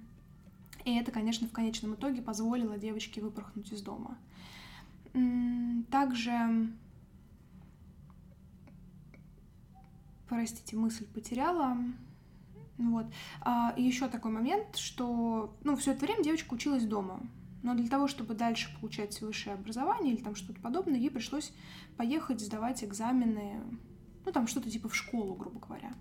[0.88, 4.18] И это, конечно, в конечном итоге позволило девочке выпорхнуть из дома.
[5.92, 6.72] Также,
[10.30, 11.78] простите, мысль потеряла.
[12.78, 13.08] Вот.
[13.42, 17.20] А, еще такой момент, что, ну, все это время девочка училась дома.
[17.64, 21.52] Но для того, чтобы дальше получать высшее образование или там что-то подобное, ей пришлось
[21.98, 23.62] поехать сдавать экзамены,
[24.26, 25.92] ну, там что-то типа в школу, грубо говоря.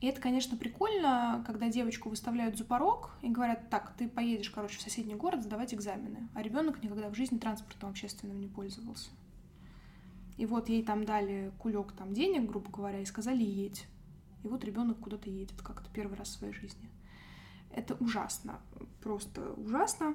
[0.00, 4.78] И это, конечно, прикольно, когда девочку выставляют за порог и говорят, так, ты поедешь, короче,
[4.78, 9.08] в соседний город сдавать экзамены, а ребенок никогда в жизни транспортом общественным не пользовался.
[10.36, 13.86] И вот ей там дали кулек там денег, грубо говоря, и сказали едь.
[14.44, 16.90] И вот ребенок куда-то едет как-то первый раз в своей жизни.
[17.70, 18.60] Это ужасно,
[19.02, 20.14] просто ужасно.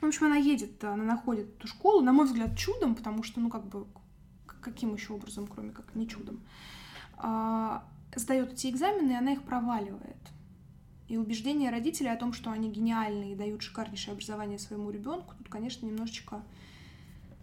[0.00, 3.50] В общем, она едет, она находит эту школу, на мой взгляд, чудом, потому что, ну,
[3.50, 3.86] как бы,
[4.46, 6.40] каким еще образом, кроме как не чудом.
[7.16, 7.86] А,
[8.16, 10.16] сдает эти экзамены, и она их проваливает.
[11.08, 15.48] И убеждение родителей о том, что они гениальны и дают шикарнейшее образование своему ребенку, тут,
[15.48, 16.42] конечно, немножечко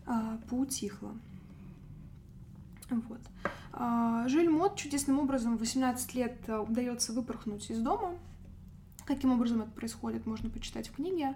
[0.05, 1.13] а, поутихло.
[2.89, 3.22] Вот.
[3.74, 8.15] А, Жиль Мот чудесным образом в 18 лет а, удается выпорхнуть из дома.
[9.05, 11.36] Каким образом это происходит, можно почитать в книге.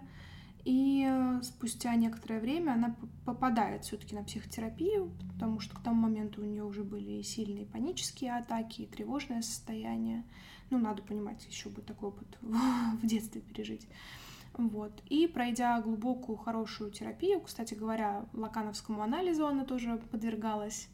[0.66, 6.42] И э, спустя некоторое время она попадает все-таки на психотерапию, потому что к тому моменту
[6.42, 10.24] у нее уже были сильные панические атаки, и тревожное состояние.
[10.72, 13.88] Ну, надо понимать, еще бы такой опыт в детстве пережить.
[14.58, 14.92] Вот.
[15.08, 20.88] И пройдя глубокую, хорошую терапию, кстати говоря, лакановскому анализу она тоже подвергалась,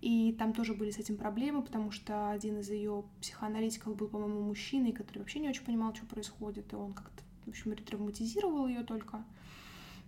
[0.00, 4.40] и там тоже были с этим проблемы, потому что один из ее психоаналитиков был, по-моему,
[4.40, 9.24] мужчиной, который вообще не очень понимал, что происходит, и он как-то общем, ретравматизировал ее только.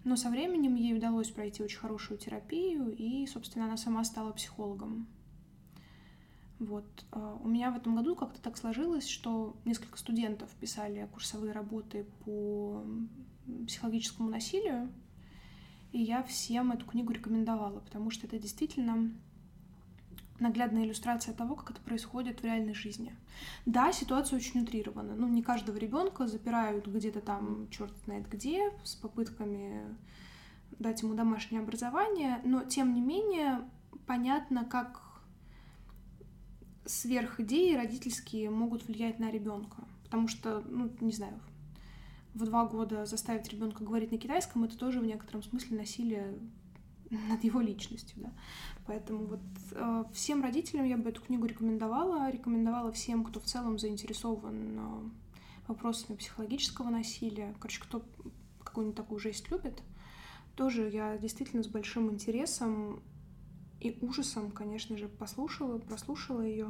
[0.04, 5.06] Но со временем ей удалось пройти очень хорошую терапию, и, собственно, она сама стала психологом.
[6.58, 6.84] Вот.
[7.10, 12.06] А, у меня в этом году как-то так сложилось, что несколько студентов писали курсовые работы
[12.24, 12.84] по
[13.66, 14.92] психологическому насилию,
[15.92, 19.12] и я всем эту книгу рекомендовала, потому что это действительно
[20.42, 23.14] наглядная иллюстрация того, как это происходит в реальной жизни.
[23.64, 25.14] Да, ситуация очень утрирована.
[25.14, 29.96] Ну, не каждого ребенка запирают где-то там, черт знает где, с попытками
[30.78, 33.60] дать ему домашнее образование, но тем не менее
[34.06, 35.00] понятно, как
[36.84, 39.84] сверх идеи родительские могут влиять на ребенка.
[40.04, 41.40] Потому что, ну, не знаю,
[42.34, 46.38] в два года заставить ребенка говорить на китайском, это тоже в некотором смысле насилие
[47.28, 48.32] над его личностью, да.
[48.86, 49.40] Поэтому вот
[49.72, 55.10] э, всем родителям я бы эту книгу рекомендовала, рекомендовала всем, кто в целом заинтересован э,
[55.68, 58.02] вопросами психологического насилия, короче, кто
[58.64, 59.82] какую-нибудь такую жесть любит,
[60.56, 63.02] тоже я действительно с большим интересом
[63.80, 66.68] и ужасом, конечно же, послушала, прослушала ее.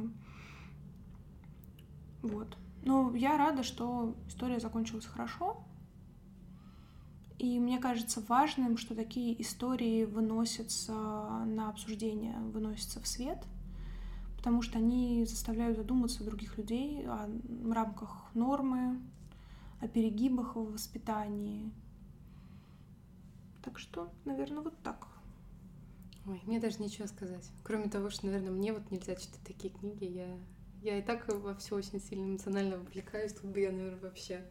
[2.21, 2.57] Вот.
[2.83, 5.63] Но я рада, что история закончилась хорошо.
[7.39, 13.43] И мне кажется важным, что такие истории выносятся на обсуждение, выносятся в свет,
[14.37, 17.29] потому что они заставляют задуматься других людей о
[17.71, 19.01] рамках нормы,
[19.79, 21.71] о перегибах в воспитании.
[23.63, 25.07] Так что, наверное, вот так.
[26.25, 27.49] Ой, мне даже нечего сказать.
[27.63, 30.05] Кроме того, что, наверное, мне вот нельзя читать такие книги.
[30.05, 30.37] Я,
[30.81, 33.33] я и так во все очень сильно эмоционально вовлекаюсь.
[33.33, 34.45] Тут бы я, наверное, вообще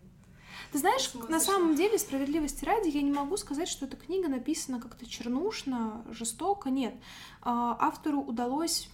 [0.73, 4.81] ты знаешь, на самом деле, справедливости ради, я не могу сказать, что эта книга написана
[4.81, 6.71] как-то чернушно, жестоко.
[6.71, 6.95] Нет.
[7.41, 8.89] А, автору удалось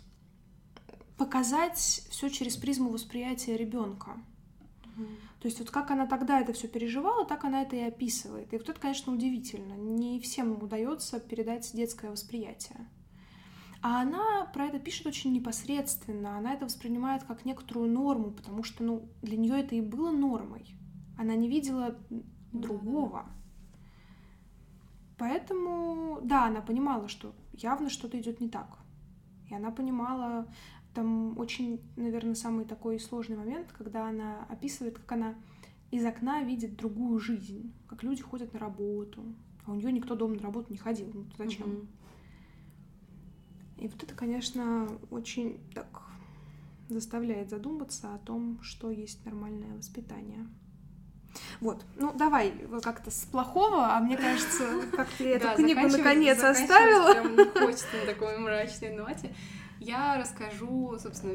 [1.17, 1.79] показать
[2.11, 4.17] все через призму восприятия ребенка.
[5.41, 8.53] То есть вот как она тогда это все переживала, так она это и описывает.
[8.53, 9.75] И вот это, конечно, удивительно.
[9.75, 12.89] Не всем удается передать детское восприятие.
[13.81, 16.37] А она про это пишет очень непосредственно.
[16.37, 20.67] Она это воспринимает как некоторую норму, потому что ну, для нее это и было нормой.
[21.19, 21.99] Она не видела
[22.53, 23.27] другого.
[25.19, 28.79] Поэтому, да, она понимала, что явно что-то идет не так.
[29.51, 30.47] И она понимала,
[30.95, 35.35] там очень, наверное, самый такой сложный момент, когда она описывает, как она
[35.91, 39.25] из окна видит другую жизнь, как люди ходят на работу,
[39.67, 41.11] а у нее никто дома на работу не ходил.
[41.13, 41.89] Ну зачем?
[43.77, 46.03] И вот это, конечно, очень так
[46.89, 50.47] заставляет задуматься о том, что есть нормальное воспитание.
[51.61, 57.13] Вот, ну давай как-то с плохого, а мне кажется, как ты эту книгу наконец оставила.
[57.13, 59.35] Прям не хочется на такой мрачной ноте.
[59.81, 61.35] Я расскажу, собственно,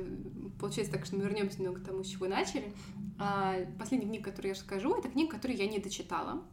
[0.60, 2.74] получается так, что мы вернемся немного к тому, с чего начали.
[3.18, 6.44] А, последняя книга, которую я расскажу, это книга, которую я не дочитала.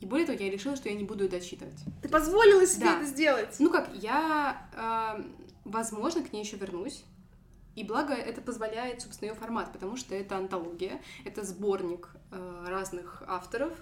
[0.00, 1.78] И более того, я решила, что я не буду ее дочитывать.
[2.02, 2.96] Ты позволила себе да.
[2.96, 3.56] это сделать?
[3.58, 5.22] Ну как, я, э,
[5.64, 7.04] возможно, к ней еще вернусь.
[7.76, 13.22] И благо это позволяет, собственно, ее формат, потому что это антология, это сборник э, разных
[13.26, 13.72] авторов,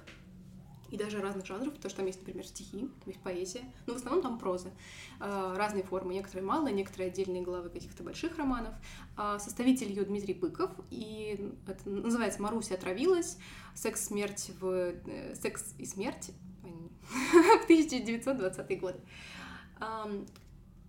[0.95, 3.97] и даже разных жанров, потому что там есть, например, стихи, там есть поэзия, но в
[3.97, 4.71] основном там проза.
[5.19, 8.75] Э, разные формы, некоторые малые, некоторые отдельные главы каких-то больших романов.
[9.19, 13.39] Э, составитель ее Дмитрий Быков, и это называется «Маруся отравилась.
[13.75, 14.95] Секс, смерть в...
[15.07, 16.31] Э, секс и смерть
[16.63, 19.01] в 1920-е годы».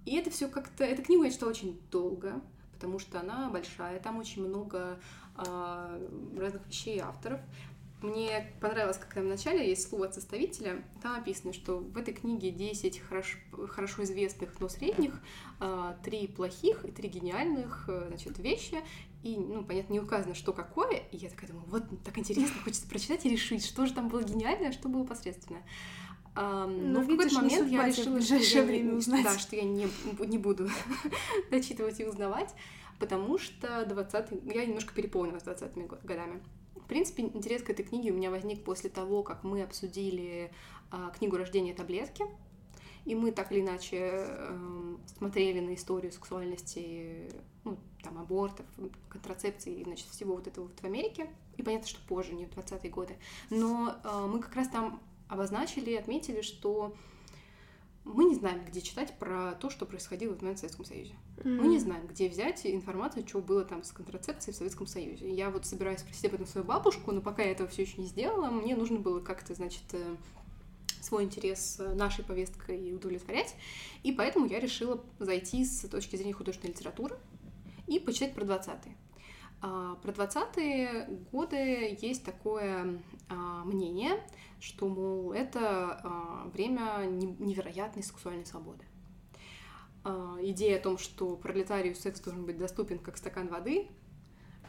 [0.06, 0.84] И это все как-то...
[0.84, 2.42] Эту книгу я читала очень долго,
[2.76, 5.00] потому что она большая, там очень много
[5.36, 7.42] разных вещей авторов.
[8.02, 10.84] Мне понравилось, как там в начале есть слово от составителя.
[11.02, 13.38] Там написано, что в этой книге 10 хорошо,
[13.70, 15.20] хорошо известных, но средних,
[15.60, 18.78] а, три плохих и три гениальных э, значит, вещи.
[19.24, 21.04] И, ну, понятно, не указано, что какое.
[21.12, 24.22] И я такая думаю, вот так интересно, хочется прочитать и решить, что же там было
[24.22, 25.64] гениальное, а что было посредственное.
[26.36, 29.24] А, но, но в какой-то момент я решила, что я, время узнать.
[29.24, 29.88] Да, что я не,
[30.26, 30.70] не буду
[31.52, 32.54] дочитывать и узнавать,
[33.00, 36.42] потому что 20 я немножко переполнилась 20-ми годами.
[36.76, 40.52] В принципе, интерес к этой книге у меня возник после того, как мы обсудили
[40.92, 42.26] а, книгу рождения таблетки.
[43.06, 47.32] И мы так или иначе э, смотрели на историю сексуальности,
[47.64, 48.66] ну, там, абортов,
[49.10, 51.30] контрацепции, значит, всего вот этого вот в Америке.
[51.56, 53.16] И понятно, что позже, не в 20-е годы.
[53.52, 56.96] Но э, мы как раз там обозначили и отметили, что
[58.06, 61.16] мы не знаем, где читать про то, что происходило в Советском Союзе.
[61.38, 61.62] Mm-hmm.
[61.62, 65.34] Мы не знаем, где взять информацию, что было там с контрацепцией в Советском Союзе.
[65.34, 68.08] Я вот собираюсь спросить об этом свою бабушку, но пока я этого все еще не
[68.08, 70.16] сделала, мне нужно было как-то, значит, э,
[71.02, 73.56] свой интерес нашей повесткой удовлетворять.
[74.04, 77.18] И поэтому я решила зайти с точки зрения художественной литературы
[77.88, 78.96] и почитать про 20-е.
[79.62, 84.24] А, про 20-е годы есть такое а, мнение,
[84.60, 88.86] что, мол, это а, время невероятной сексуальной свободы.
[90.42, 93.88] идея о том, что пролетарию секс должен быть доступен как стакан воды,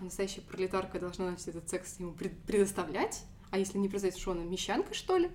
[0.01, 4.95] настоящая пролетарка должна значит, этот секс ему предоставлять, а если не произойдет, что она мещанка,
[4.95, 5.31] что ли,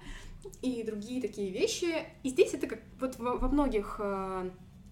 [0.62, 2.06] и другие такие вещи.
[2.24, 3.99] И здесь это как вот во, многих,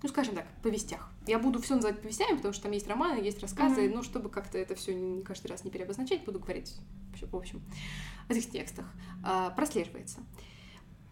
[0.01, 1.11] ну, скажем так, повестях.
[1.27, 3.95] Я буду все называть повестями, потому что там есть романы, есть рассказы, mm-hmm.
[3.95, 6.75] ну, чтобы как-то это все не каждый раз не переобозначать, буду говорить,
[7.21, 7.61] в общем,
[8.27, 8.85] в этих текстах.
[9.25, 10.19] Э, прослеживается.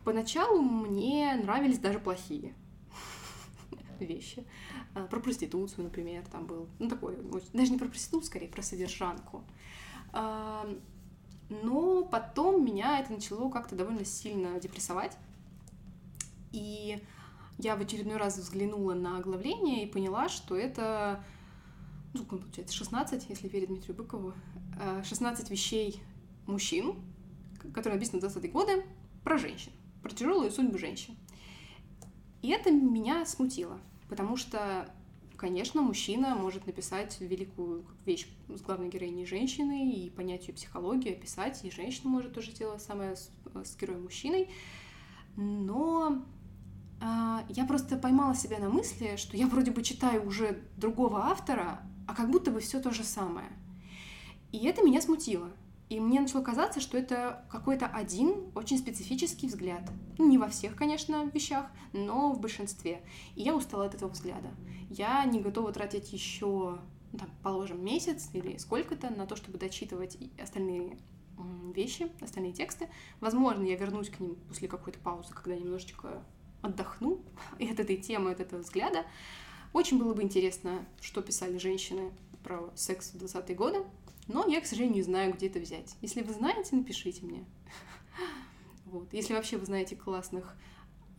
[0.06, 2.54] Поначалу мне нравились даже плохие
[4.00, 4.46] вещи.
[4.96, 6.70] А, про проституцию, например, там был.
[6.80, 7.18] Ну, такой,
[7.52, 9.44] даже не про проституцию, скорее, про содержанку.
[10.14, 10.66] А,
[11.50, 15.18] но потом меня это начало как-то довольно сильно депрессовать.
[16.54, 17.04] И
[17.58, 21.24] я в очередной раз взглянула на оглавление и поняла, что это,
[22.14, 24.34] ну, получается, 16, если верить Дмитрию Быкову,
[25.04, 26.02] 16 а, вещей
[26.46, 26.96] мужчин,
[27.74, 28.84] которые написаны в 20-е годы,
[29.24, 29.72] про женщин
[30.08, 31.16] про тяжелую судьбу женщин.
[32.42, 33.80] И это меня смутило,
[34.10, 34.90] потому что,
[35.36, 41.64] конечно, мужчина может написать великую вещь с главной героиней женщины и понять ее психологию, описать,
[41.66, 43.30] и женщина может тоже сделать самое с,
[43.64, 44.50] с героем мужчиной.
[45.36, 46.24] Но
[47.02, 52.16] я просто поймала себя на мысли, что я вроде бы читаю уже другого автора, а
[52.16, 53.50] как будто бы все то же самое.
[54.52, 55.52] И это меня смутило.
[55.90, 59.90] И мне начало казаться, что это какой-то один очень специфический взгляд.
[60.18, 63.02] Ну, не во всех, конечно, вещах, но в большинстве.
[63.36, 64.50] И я устала от этого взгляда.
[64.90, 66.80] Я не готова тратить еще,
[67.14, 70.98] ну, там, положим, месяц или сколько-то на то, чтобы дочитывать остальные
[71.74, 72.90] вещи, остальные тексты.
[73.22, 76.24] Возможно, я вернусь к ним после какой-то паузы, когда немножечко
[76.62, 77.22] отдохну
[77.60, 79.06] и от этой темы, от этого взгляда.
[79.74, 82.12] Очень было бы интересно, что писали женщины
[82.44, 83.80] про секс в 20-е годы,
[84.28, 85.96] но я, к сожалению, не знаю, где это взять.
[86.02, 87.46] Если вы знаете, напишите мне.
[88.86, 89.12] Вот.
[89.12, 90.56] Если вообще вы знаете классных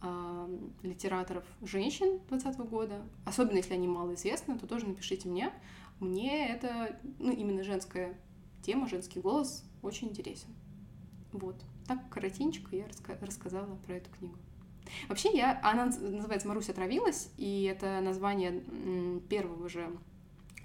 [0.00, 5.52] э, литераторов женщин 20 -го года, особенно если они малоизвестны, то тоже напишите мне.
[6.00, 8.18] Мне это, ну, именно женская
[8.62, 10.48] тема, женский голос очень интересен.
[11.32, 11.62] Вот.
[11.86, 14.38] Так коротенько я раска рассказала про эту книгу.
[15.08, 18.62] Вообще, я, она называется «Маруся отравилась», и это название
[19.28, 19.90] первого же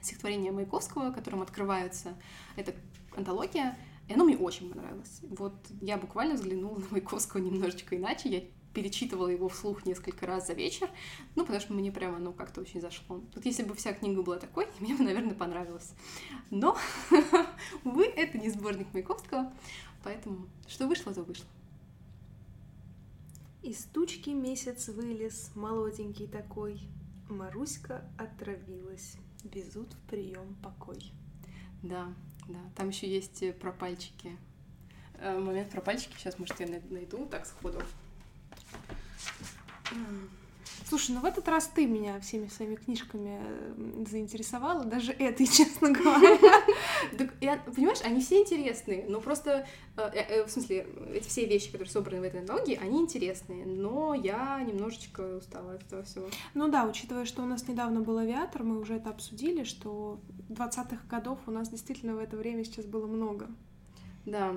[0.01, 2.15] стихотворение Маяковского, которым открывается
[2.55, 2.73] эта
[3.15, 5.21] антология, и оно мне очень понравилось.
[5.29, 8.41] Вот я буквально взглянула на Маяковского немножечко иначе, я
[8.73, 10.89] перечитывала его вслух несколько раз за вечер,
[11.35, 13.21] ну, потому что мне прямо, ну, как-то очень зашло.
[13.35, 15.93] Вот если бы вся книга была такой, мне бы, наверное, понравилось.
[16.49, 16.77] Но,
[17.83, 19.53] увы, это не сборник Маяковского,
[20.03, 21.45] поэтому что вышло, то вышло.
[23.63, 26.81] Из тучки месяц вылез, молоденький такой,
[27.29, 31.13] Маруська отравилась везут в прием покой.
[31.81, 32.13] Да,
[32.49, 32.59] да.
[32.75, 34.37] Там еще есть э, про пальчики.
[35.13, 36.13] Э, момент про пальчики.
[36.17, 37.81] Сейчас, может, я найду так сходу.
[40.93, 43.41] Слушай, ну в этот раз ты меня всеми своими книжками
[44.07, 46.37] заинтересовала, даже этой, честно говоря.
[47.75, 49.65] Понимаешь, они все интересные, но просто,
[49.97, 54.13] э, э, в смысле, эти все вещи, которые собраны в этой антологии, они интересные, но
[54.13, 56.29] я немножечко устала от этого всего.
[56.53, 60.19] Ну да, учитывая, что у нас недавно был авиатор, мы уже это обсудили, что
[60.49, 63.47] 20-х годов у нас действительно в это время сейчас было много.
[64.27, 64.53] Да.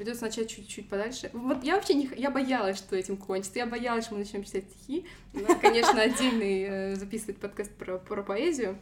[0.00, 1.28] Придется начать чуть-чуть подальше.
[1.34, 2.08] Вот я вообще не...
[2.16, 3.58] Я боялась, что этим кончится.
[3.58, 5.04] Я боялась, что мы начнем читать стихи.
[5.34, 8.78] Нас, конечно, отдельный э, записывает подкаст про, про поэзию.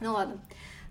[0.00, 0.40] Ну ладно.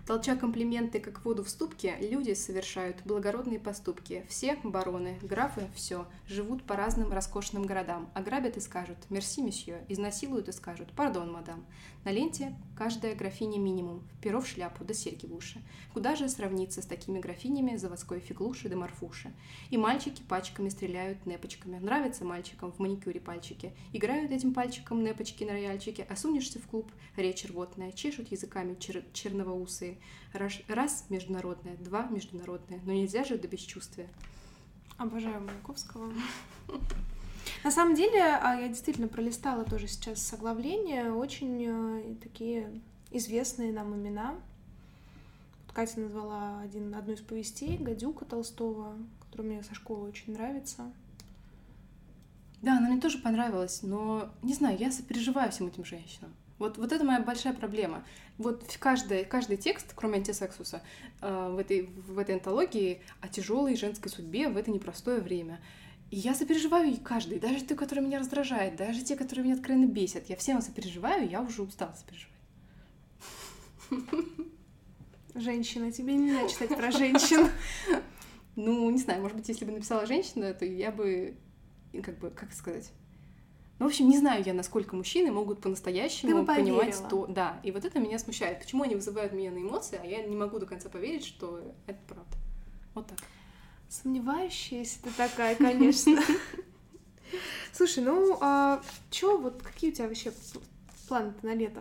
[0.06, 4.24] Толча комплименты, как воду в ступке, люди совершают благородные поступки.
[4.28, 8.10] Все бароны, графы, все, живут по разным роскошным городам.
[8.14, 11.64] Ограбят и скажут «Мерси, месье», изнасилуют и скажут «Пардон, мадам».
[12.04, 15.60] На ленте каждая графиня минимум, перо в шляпу да серьги в уши.
[15.92, 19.32] Куда же сравниться с такими графинями заводской фиглуши да марфуши?
[19.68, 21.78] И мальчики пачками стреляют непочками.
[21.78, 23.74] Нравится мальчикам в маникюре пальчики.
[23.92, 29.04] Играют этим пальчиком непочки на рояльчике, а сунешься в клуб, речь рвотная, чешут языками чер
[29.12, 29.89] черновоусые.
[30.32, 34.08] Раз, раз международное, два международное, но нельзя же до бесчувствия.
[34.98, 36.12] Обожаю Маяковского.
[37.64, 42.70] На самом деле, а, я действительно пролистала тоже сейчас с оглавления очень э, такие
[43.10, 44.34] известные нам имена.
[45.72, 50.92] Катя назвала один, одну из повестей «Гадюка» Толстого, которая мне со школы очень нравится.
[52.62, 56.32] Да, она мне тоже понравилась, но, не знаю, я сопереживаю всем этим женщинам.
[56.60, 58.04] Вот, вот это моя большая проблема.
[58.36, 60.82] Вот каждый, каждый текст, кроме антисексуса,
[61.22, 65.58] э, в, этой, в этой антологии о тяжелой женской судьбе в это непростое время.
[66.10, 70.28] И я сопереживаю каждый, даже те, которые меня раздражают, даже те, которые меня откровенно бесят.
[70.28, 72.36] Я всем сопереживаю, я уже устала сопереживать.
[75.34, 77.48] Женщина, тебе нельзя читать про женщин.
[78.56, 81.36] Ну, не знаю, может быть, если бы написала женщина, то я бы,
[82.02, 82.90] как бы, как сказать,
[83.80, 87.26] Ну, в общем, не знаю я, насколько мужчины могут по-настоящему понимать то.
[87.26, 88.60] Да, и вот это меня смущает.
[88.60, 91.98] Почему они вызывают меня на эмоции, а я не могу до конца поверить, что это
[92.06, 92.36] правда.
[92.94, 93.18] Вот так.
[93.88, 96.20] Сомневающаяся ты такая, конечно.
[97.72, 100.30] Слушай, ну, а чё, вот какие у тебя вообще
[101.08, 101.80] планы на лето?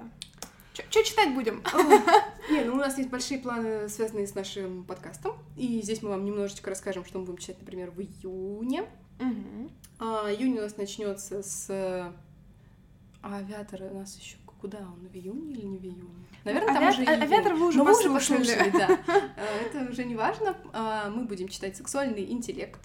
[0.89, 1.61] Что читать будем?
[2.49, 5.33] Не, ну у нас есть большие планы, связанные с нашим подкастом.
[5.57, 8.85] И здесь мы вам немножечко расскажем, что мы будем читать, например, в июне.
[9.19, 9.69] Мгм.
[9.99, 12.11] А, июнь у нас начнется с э,
[13.21, 16.09] а авиатор у нас еще куда он в июне или не в июне?
[16.45, 17.23] Наверное, там Авиа- уже а- июнь.
[17.23, 18.39] авиатор вы уже Но вы уже послушали.
[18.39, 18.99] послушали, да.
[19.37, 20.55] Э, Это уже не важно.
[20.73, 22.81] А, Мы будем читать «Сексуальный интеллект»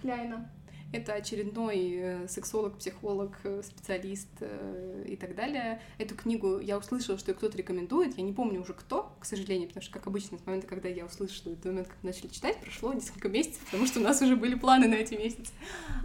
[0.00, 0.50] Кляйна.
[0.92, 5.80] Это очередной э, сексолог, психолог, э, специалист э, и так далее.
[5.98, 8.18] Эту книгу я услышала, что ее кто-то рекомендует.
[8.18, 11.06] Я не помню уже кто, к сожалению, потому что, как обычно, с момента, когда я
[11.06, 14.54] услышала, до момента, как начали читать, прошло несколько месяцев, потому что у нас уже были
[14.54, 15.52] планы на эти месяцы.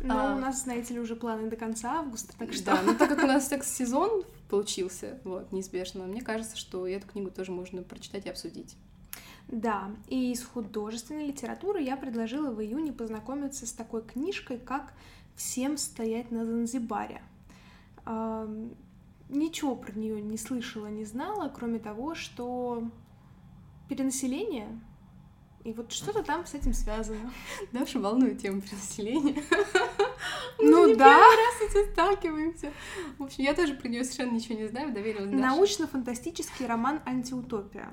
[0.02, 0.36] Ну, А.
[0.36, 2.66] у нас, знаете ли, уже планы до конца августа, так что...
[2.66, 7.30] Да, ну так как у нас секс-сезон получился, вот, неизбежно, мне кажется, что эту книгу
[7.30, 8.78] тоже можно прочитать и обсудить.
[9.48, 14.94] Да, и из художественной литературы я предложила в июне познакомиться с такой книжкой, как
[15.36, 17.22] «Всем стоять на Занзибаре».
[19.30, 22.84] Ничего про нее не слышала, не знала, кроме того, что
[23.90, 24.68] перенаселение,
[25.68, 27.32] и вот что-то там с этим связано.
[27.74, 29.44] Даша волнует тему перенаселения.
[30.60, 31.20] Ну да.
[31.20, 32.74] раз этим сталкиваемся.
[33.20, 35.38] В общем, я тоже про нее совершенно ничего не знаю, доверилась Даше.
[35.38, 37.90] Научно-фантастический роман «Антиутопия».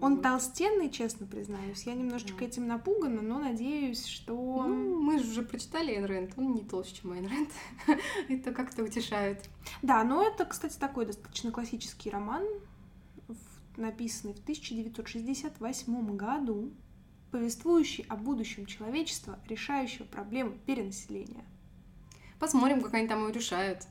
[0.00, 1.84] Он толстенный, честно признаюсь.
[1.84, 2.44] Я немножечко Да.
[2.46, 4.64] этим напугана, но надеюсь, что...
[4.66, 7.50] Ну, мы же уже прочитали Айн Рэнд, он не толще, чем Айн Рэнд.
[8.28, 9.48] Это как-то утешает.
[9.82, 12.44] Да, но это, кстати, такой достаточно классический роман,
[13.76, 16.72] написанный в 1968 году,
[17.30, 21.44] повествующий о будущем человечества, решающего проблему перенаселения.
[22.38, 23.86] Посмотрим, как они там его решают.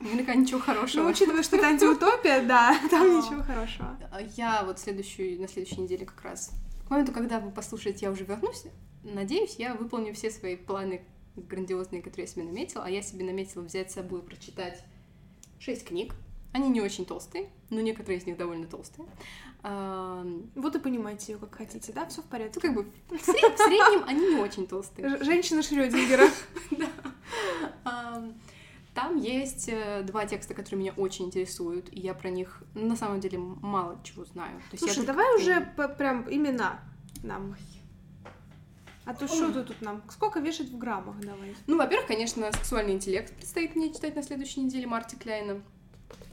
[0.00, 1.08] Наверняка ничего Ну, хорошего.
[1.08, 3.98] учитывая, что это антиутопия, да, там ничего хорошего.
[4.36, 6.52] Я вот следующую, на следующей неделе как раз,
[6.86, 8.64] к моменту, когда вы послушаете, я уже вернусь,
[9.02, 11.02] надеюсь, я выполню все свои планы
[11.36, 14.82] грандиозные, которые я себе наметила, а я себе наметила взять с собой прочитать
[15.58, 16.14] шесть книг.
[16.52, 19.06] Они не очень толстые, но некоторые из них довольно толстые.
[19.62, 22.06] Вот и понимаете ее как хотите, да?
[22.06, 22.60] Все в Ну, порядке.
[22.60, 25.22] как бы, в в среднем они не очень толстые.
[25.22, 26.28] Женщина Шрёдингера.
[27.84, 28.34] Ам,
[28.96, 33.20] Там есть э, два текста, которые меня очень интересуют, и я про них на самом
[33.20, 34.56] деле мало чего знаю.
[34.70, 36.80] То есть я Слушай, только давай уже по- прям имена
[37.22, 37.54] нам.
[39.04, 40.02] А то что ты тут нам?
[40.10, 41.54] Сколько вешать в граммах давай?
[41.66, 45.60] Ну, во-первых, конечно, сексуальный интеллект предстоит мне читать на следующей неделе Марти Кляйна.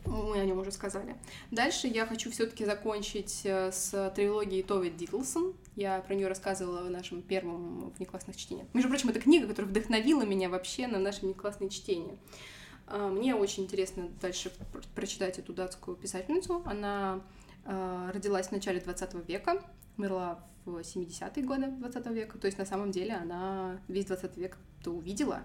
[0.06, 1.18] Мы о нем уже сказали.
[1.52, 5.54] Дальше я хочу все-таки закончить э, с трилогией Тови Дитлсон.
[5.76, 8.68] Я про нее рассказывала в нашем первом внеклассных чтениях.
[8.74, 12.18] Между прочим, это книга, которая вдохновила меня вообще на наши внеклассные чтения.
[12.86, 16.62] А, Мне очень интересно дальше пр- прочитать эту датскую писательницу.
[16.66, 17.22] Она
[17.66, 19.64] э, родилась в начале 20 века,
[19.98, 22.38] умерла в 70-е годы 20 века.
[22.38, 25.42] То есть на самом деле она весь 20 век то увидела.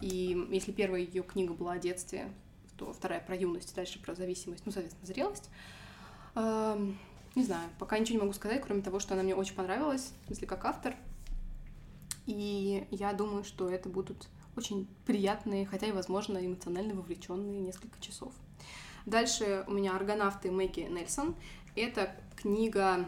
[0.00, 2.32] И если первая ее книга была о детстве,
[2.78, 5.50] то вторая про юность, дальше про зависимость, ну, соответственно, зрелость.
[7.34, 10.26] Не знаю, пока ничего не могу сказать, кроме того, что она мне очень понравилась, в
[10.26, 10.94] смысле, как автор.
[12.26, 18.34] И я думаю, что это будут очень приятные, хотя и, возможно, эмоционально вовлеченные несколько часов.
[19.06, 21.34] Дальше у меня «Аргонавты» Мэгги Нельсон.
[21.74, 23.06] Это книга,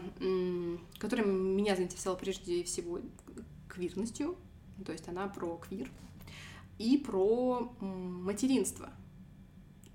[0.97, 2.99] которая меня заинтересовала прежде всего
[3.69, 4.37] квирностью,
[4.83, 5.91] то есть она про квир
[6.79, 8.89] и про материнство.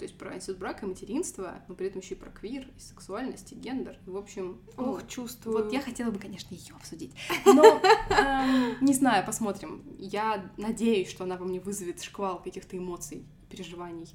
[0.00, 2.80] То есть про институт брака и материнство, но при этом еще и про квир, и
[2.80, 3.98] сексуальность, и гендер.
[4.06, 5.62] В общем, ну, Ох, чувствую.
[5.62, 7.12] вот я хотела бы, конечно, ее обсудить.
[7.44, 9.82] Но эм, не знаю, посмотрим.
[9.98, 14.08] Я надеюсь, что она во мне вызовет шквал каких-то эмоций, переживаний.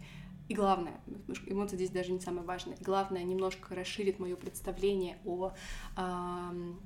[0.50, 1.00] И главное,
[1.46, 2.78] эмоции здесь даже не самое важное.
[2.82, 5.52] Главное, немножко расширит мое представление о
[5.98, 6.80] эм,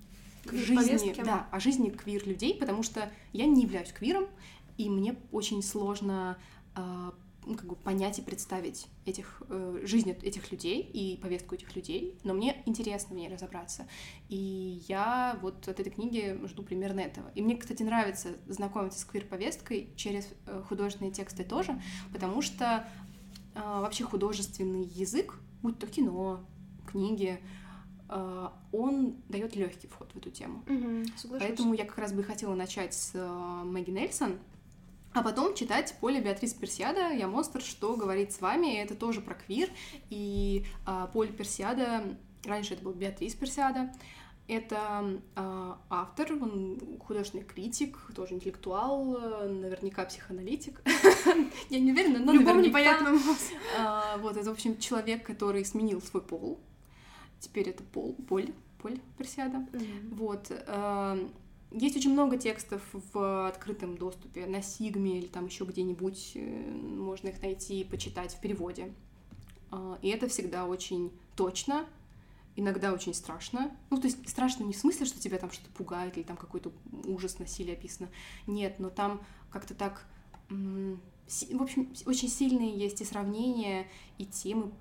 [0.51, 4.27] жизни, да, о жизни квир людей, потому что я не являюсь квиром,
[4.77, 6.37] и мне очень сложно
[6.75, 7.13] э, ну,
[7.43, 12.33] как бы понять и представить этих, э, жизнь этих людей и повестку этих людей, но
[12.33, 13.87] мне интересно в ней разобраться.
[14.27, 17.31] И я вот от этой книги жду примерно этого.
[17.35, 22.87] И мне, кстати, нравится знакомиться с квир-повесткой через э, художественные тексты тоже, потому что
[23.55, 26.41] э, вообще художественный язык, будь то кино,
[26.87, 27.39] книги,
[28.09, 30.63] э, он дает легкий вход в эту тему.
[31.15, 31.47] Соглашусь.
[31.47, 34.37] Поэтому я как раз бы хотела начать с э, Мэгги Нельсон,
[35.19, 37.61] а потом читать Поля Беатрис Персиада «Я монстр.
[37.61, 39.69] Что говорит с вами?» Это тоже про квир.
[40.09, 43.91] И а, Поль Персиада, раньше это был Беатрис Персиада,
[44.47, 50.81] Это э, автор, он художественный критик, тоже интеллектуал, э, наверняка психоаналитик.
[51.69, 53.19] Я не уверена, но Любому непонятному.
[53.77, 56.61] А, Вот, это, в общем, человек, который сменил свой пол.
[57.41, 59.67] Теперь это пол, поль, поль Персиада.
[60.11, 60.49] Вот.
[61.71, 62.81] Есть очень много текстов
[63.13, 66.31] в открытом доступе на Сигме или там еще где-нибудь.
[66.35, 68.91] э, Можно их найти и почитать в переводе.
[69.71, 71.85] А, И это всегда очень точно,
[72.55, 73.71] иногда очень страшно.
[73.91, 76.71] Ну, то есть страшно не в смысле, что тебя там что-то пугает или там какой-то
[77.05, 78.09] ужас насилия описано.
[78.47, 79.21] Нет, но там
[79.51, 80.05] как-то так...
[80.49, 83.85] В общем, очень сильные есть и сравнения,
[84.17, 84.71] и темы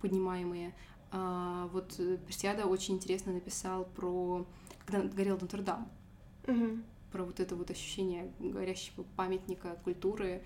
[0.00, 0.72] поднимаемые.
[1.10, 4.46] А, Вот э, Персиада очень интересно написал про...
[4.84, 5.90] Когда горел Нотр-Дам
[6.46, 6.84] Мгм.
[7.12, 10.42] про вот это вот ощущение горящего памятника культуры.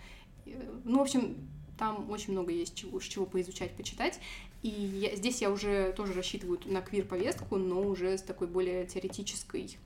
[0.47, 1.37] Э, Ну, в общем,
[1.79, 4.21] там очень много есть чего, с чего поизучать, почитать.
[4.63, 9.79] И я- здесь я уже тоже рассчитываю на квир-повестку, но уже с такой более теоретической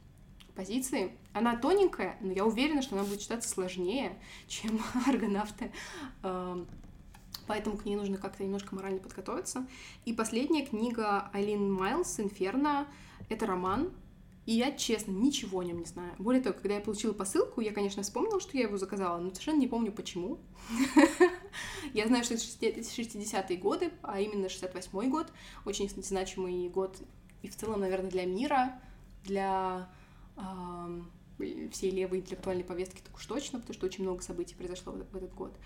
[0.57, 1.13] позиции.
[1.33, 4.17] Она тоненькая, но я уверена, что она будет читаться сложнее,
[4.49, 5.71] чем аргонавты.
[6.23, 6.67] Эм,
[7.47, 9.67] Поэтому к ней нужно как-то немножко морально подготовиться.
[10.07, 12.87] И последняя книга Айлин Майлз «Инферно»—
[13.29, 13.91] это роман,
[14.47, 16.15] и я, честно, ничего о нем не знаю.
[16.19, 19.59] Более того, когда я получила посылку, я, конечно, вспомнила, что я его заказала, но совершенно
[19.61, 20.39] не помню, почему.
[21.95, 25.33] Я знаю, что это 60-е годы, а именно 68-й год.
[25.65, 26.99] Очень значимый год
[27.43, 28.81] и в целом, наверное, для мира,
[29.23, 29.89] для
[31.71, 35.35] всей левой интеллектуальной повестки так уж точно, потому что очень много событий произошло в этот
[35.35, 35.57] год.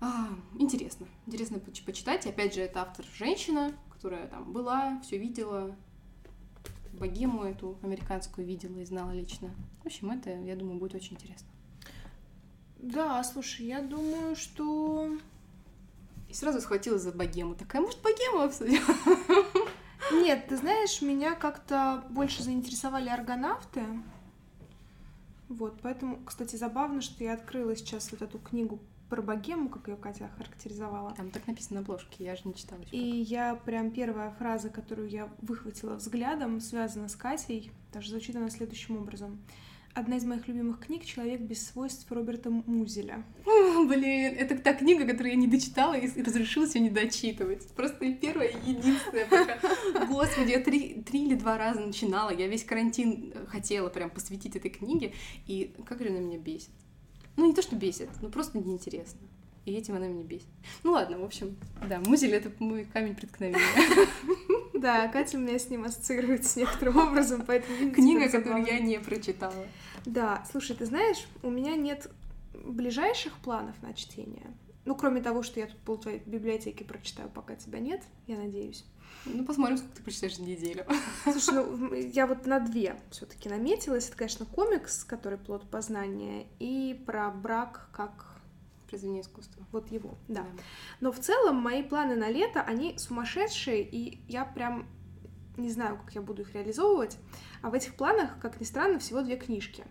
[0.00, 1.06] А, Интересно.
[1.26, 2.26] Интересно поч- почитать.
[2.26, 5.76] Опять же, это автор женщина, которая там была, все видела,
[6.94, 9.50] богему эту американскую видела и знала лично.
[9.82, 11.48] В общем, это, я думаю, будет очень интересно.
[12.78, 15.16] Да, слушай, я думаю, что...
[16.28, 17.54] И сразу схватилась за богему.
[17.54, 18.82] Такая, может, богему обсудим?
[20.12, 23.82] Нет, ты знаешь, меня как-то больше заинтересовали аргонавты.
[25.48, 28.80] Вот, поэтому, кстати, забавно, что я открыла сейчас вот эту книгу
[29.14, 31.12] про богему, как ее Катя характеризовала.
[31.12, 35.08] Там так написано на обложке, я же не читала И я прям первая фраза, которую
[35.08, 39.38] я выхватила взглядом, связана с Катей, даже звучит она следующим образом.
[39.92, 43.22] Одна из моих любимых книг «Человек без свойств» Роберта Музеля.
[43.44, 43.84] пока.
[43.86, 47.68] Блин, это та книга, которую я не дочитала и разрешилась ее не дочитывать.
[47.76, 50.06] Просто первая и единственная пока.
[50.06, 52.30] Господи, я три, три или два раза начинала.
[52.30, 55.12] Я весь карантин э, хотела прям посвятить этой книге.
[55.46, 56.70] И как же она меня бесит.
[57.36, 59.20] Ну, не то, что бесит, но просто неинтересно.
[59.64, 60.46] И этим она меня бесит.
[60.82, 61.56] Ну ладно, в общем,
[61.88, 63.60] да, музель— это мой камень преткновения.
[64.74, 67.90] Да, Катя у меня с ним ассоциируется некоторым образом, поэтому...
[67.90, 69.66] Книга, которую я не прочитала.
[70.04, 72.10] Да, слушай, ты знаешь, у меня нет
[72.52, 74.44] ближайших планов на чтение.
[74.84, 78.84] Ну, кроме того, что я тут пол твоей библиотеки прочитаю, пока тебя нет, я надеюсь.
[79.26, 80.84] Ну, посмотрим, сколько ты прочитаешь за неделю.
[81.24, 84.08] Слушай, ну, я вот на две все таки наметилась.
[84.08, 88.34] Это, конечно, комикс, который плод познания, и про брак как
[88.88, 89.66] Произведение искусства.
[89.72, 90.46] вот его, да.
[91.00, 94.86] Но в целом мои планы на лето, они сумасшедшие, и я прям
[95.56, 97.18] не знаю, как я буду их реализовывать.
[97.62, 99.84] А в этих планах, как ни странно, всего две книжки.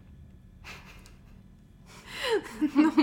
[2.75, 2.93] Но,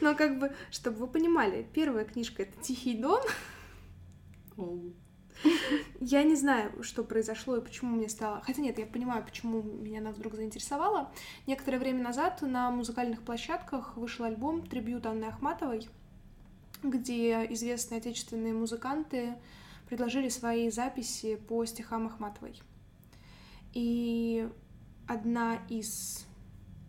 [0.00, 3.20] но как бы, чтобы вы понимали, первая книжка это Тихий Дон.
[6.00, 8.42] Я не знаю, что произошло и почему мне стало...
[8.42, 11.12] Хотя нет, я понимаю, почему меня она вдруг заинтересовала.
[11.46, 15.88] Некоторое время назад на музыкальных площадках вышел альбом «Трибют Анны Ахматовой»,
[16.82, 19.34] где известные отечественные музыканты
[19.88, 22.60] предложили свои записи по стихам Ахматовой.
[23.74, 24.48] И
[25.06, 26.26] одна из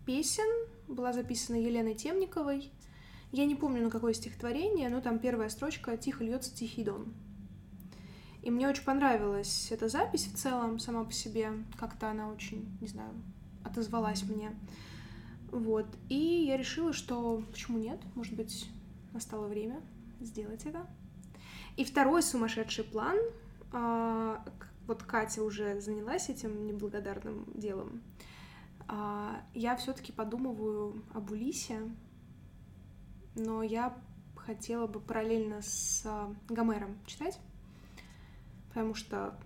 [0.06, 2.70] песен была записана Еленой Темниковой.
[3.32, 7.14] Я не помню, на какое стихотворение, но там первая строчка «Тихо льется тихий дон».
[8.44, 11.50] И мне очень понравилась эта запись в целом, сама по себе.
[11.78, 13.08] Как-то она очень, не знаю,
[13.64, 14.54] отозвалась мне.
[15.50, 15.86] Вот.
[16.10, 17.98] И я решила, что почему нет?
[18.14, 18.68] Может быть,
[19.14, 19.80] настало время
[20.20, 20.86] сделать это.
[21.78, 23.16] И второй сумасшедший план.
[23.72, 24.44] а,
[24.86, 28.02] вот Катя уже занялась этим неблагодарным делом.
[28.86, 31.80] А, я все-таки подумываю об Улисе,
[33.36, 33.96] но я
[34.36, 37.40] хотела бы параллельно с а, Гомером читать,
[38.74, 39.38] потому что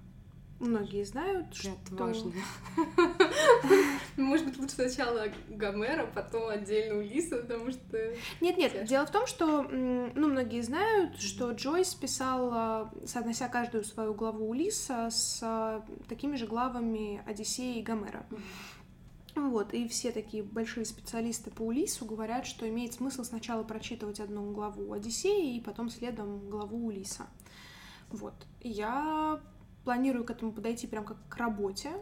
[0.58, 1.72] многие знают, Ты что...
[1.84, 2.32] отважная.
[4.16, 8.14] Может быть, лучше сначала Гомера, потом отдельно Улиса, потому что...
[8.40, 14.48] Нет-нет, дело в том, что, ну, многие знают, что Джойс писал, соотнося каждую свою главу
[14.48, 18.26] Улиса с а, такими же главами Одиссея и Гомера.
[19.36, 24.50] Вот, и все такие большие специалисты по Улису говорят, что имеет смысл сначала прочитывать одну
[24.52, 27.26] главу Одиссея и потом следом главу Улиса.
[28.10, 28.34] Вот.
[28.60, 29.40] Я
[29.84, 31.92] планирую к этому подойти прям как к работе,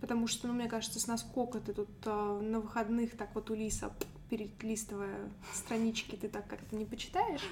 [0.00, 3.54] потому что, ну, мне кажется, с насколько ты тут э, на выходных так вот у
[3.54, 3.92] Лиса
[4.28, 7.44] перелистывая странички, ты так как-то не почитаешь.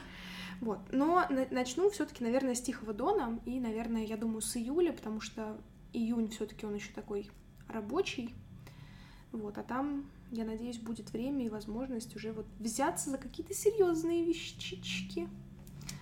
[0.61, 0.79] Вот.
[0.93, 3.41] Но на- начну все-таки, наверное, с Тихого Дона.
[3.47, 5.57] И, наверное, я думаю, с июля, потому что
[5.93, 7.31] июнь все-таки он еще такой
[7.69, 8.35] рабочий.
[9.33, 14.25] Вот, а там, я надеюсь, будет время и возможность уже вот взяться за какие-то серьезные
[14.25, 15.29] вещички.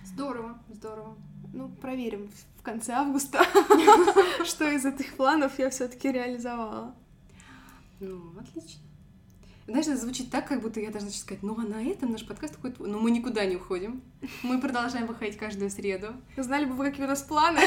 [0.03, 1.15] Здорово, здорово.
[1.53, 3.43] Ну, проверим в конце августа,
[4.45, 6.93] что из этих планов я все-таки реализовала.
[7.99, 8.81] Ну, отлично.
[9.69, 12.25] Знаешь, это звучит так, как будто я должна сейчас сказать, ну а на этом наш
[12.25, 12.79] подкаст уходит...
[12.79, 14.01] Но мы никуда не уходим.
[14.41, 16.07] Мы продолжаем выходить каждую среду.
[16.37, 17.59] Знали бы вы, какие у нас планы.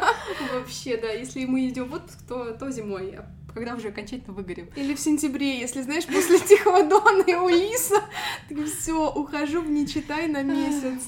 [0.54, 4.68] Вообще, да, если мы идем в отпуск, то, то зимой, а когда уже окончательно выгорим.
[4.76, 8.04] Или в сентябре, если, знаешь, после Тихого Дона и Улиса,
[8.48, 11.02] так все, ухожу в не читай на месяц.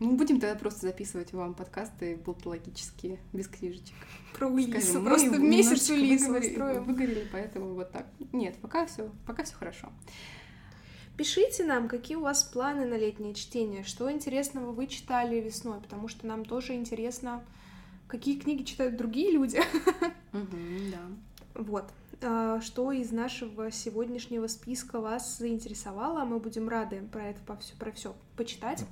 [0.00, 3.94] Мы будем тогда просто записывать вам подкасты болтологические, без книжечек.
[4.34, 6.80] Про Улису, Скажем, просто в месяц Улису выгорели-.
[6.80, 8.06] Выгорели, поэтому вот так.
[8.32, 9.90] Нет, пока все, пока все хорошо.
[11.18, 16.08] Пишите нам, какие у вас планы на летнее чтение, что интересного вы читали весной, потому
[16.08, 17.44] что нам тоже интересно,
[18.08, 19.60] какие книги читают другие люди.
[20.32, 21.60] Мгм, да.
[21.60, 21.84] Вот.
[22.22, 27.74] А, Что из нашего сегодняшнего списка вас заинтересовало, мы будем рады про это по все,
[27.76, 28.86] про все почитать.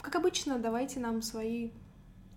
[0.00, 1.70] Как обычно, давайте нам свои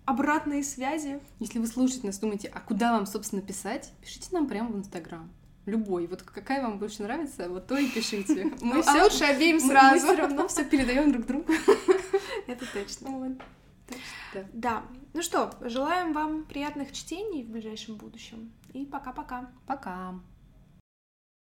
[0.04, 1.20] обратные связи.
[1.38, 5.30] Если вы слушаете нас, думаете, а куда вам, собственно, писать, пишите нам прямо в Инстаграм.
[5.64, 6.08] Любой.
[6.08, 8.44] Вот какая вам больше нравится, вот то и пишите.
[8.60, 10.06] Мы Ну, а лучше обеим мы- сразу.
[10.06, 11.52] Мы все равно все передаем друг другу.
[12.48, 13.36] Это точно.
[14.34, 14.44] Да.
[14.52, 14.82] Да.
[15.14, 18.50] Ну что, желаем вам приятных чтений в ближайшем будущем.
[18.72, 19.50] И пока-пока.
[19.66, 20.14] Пока.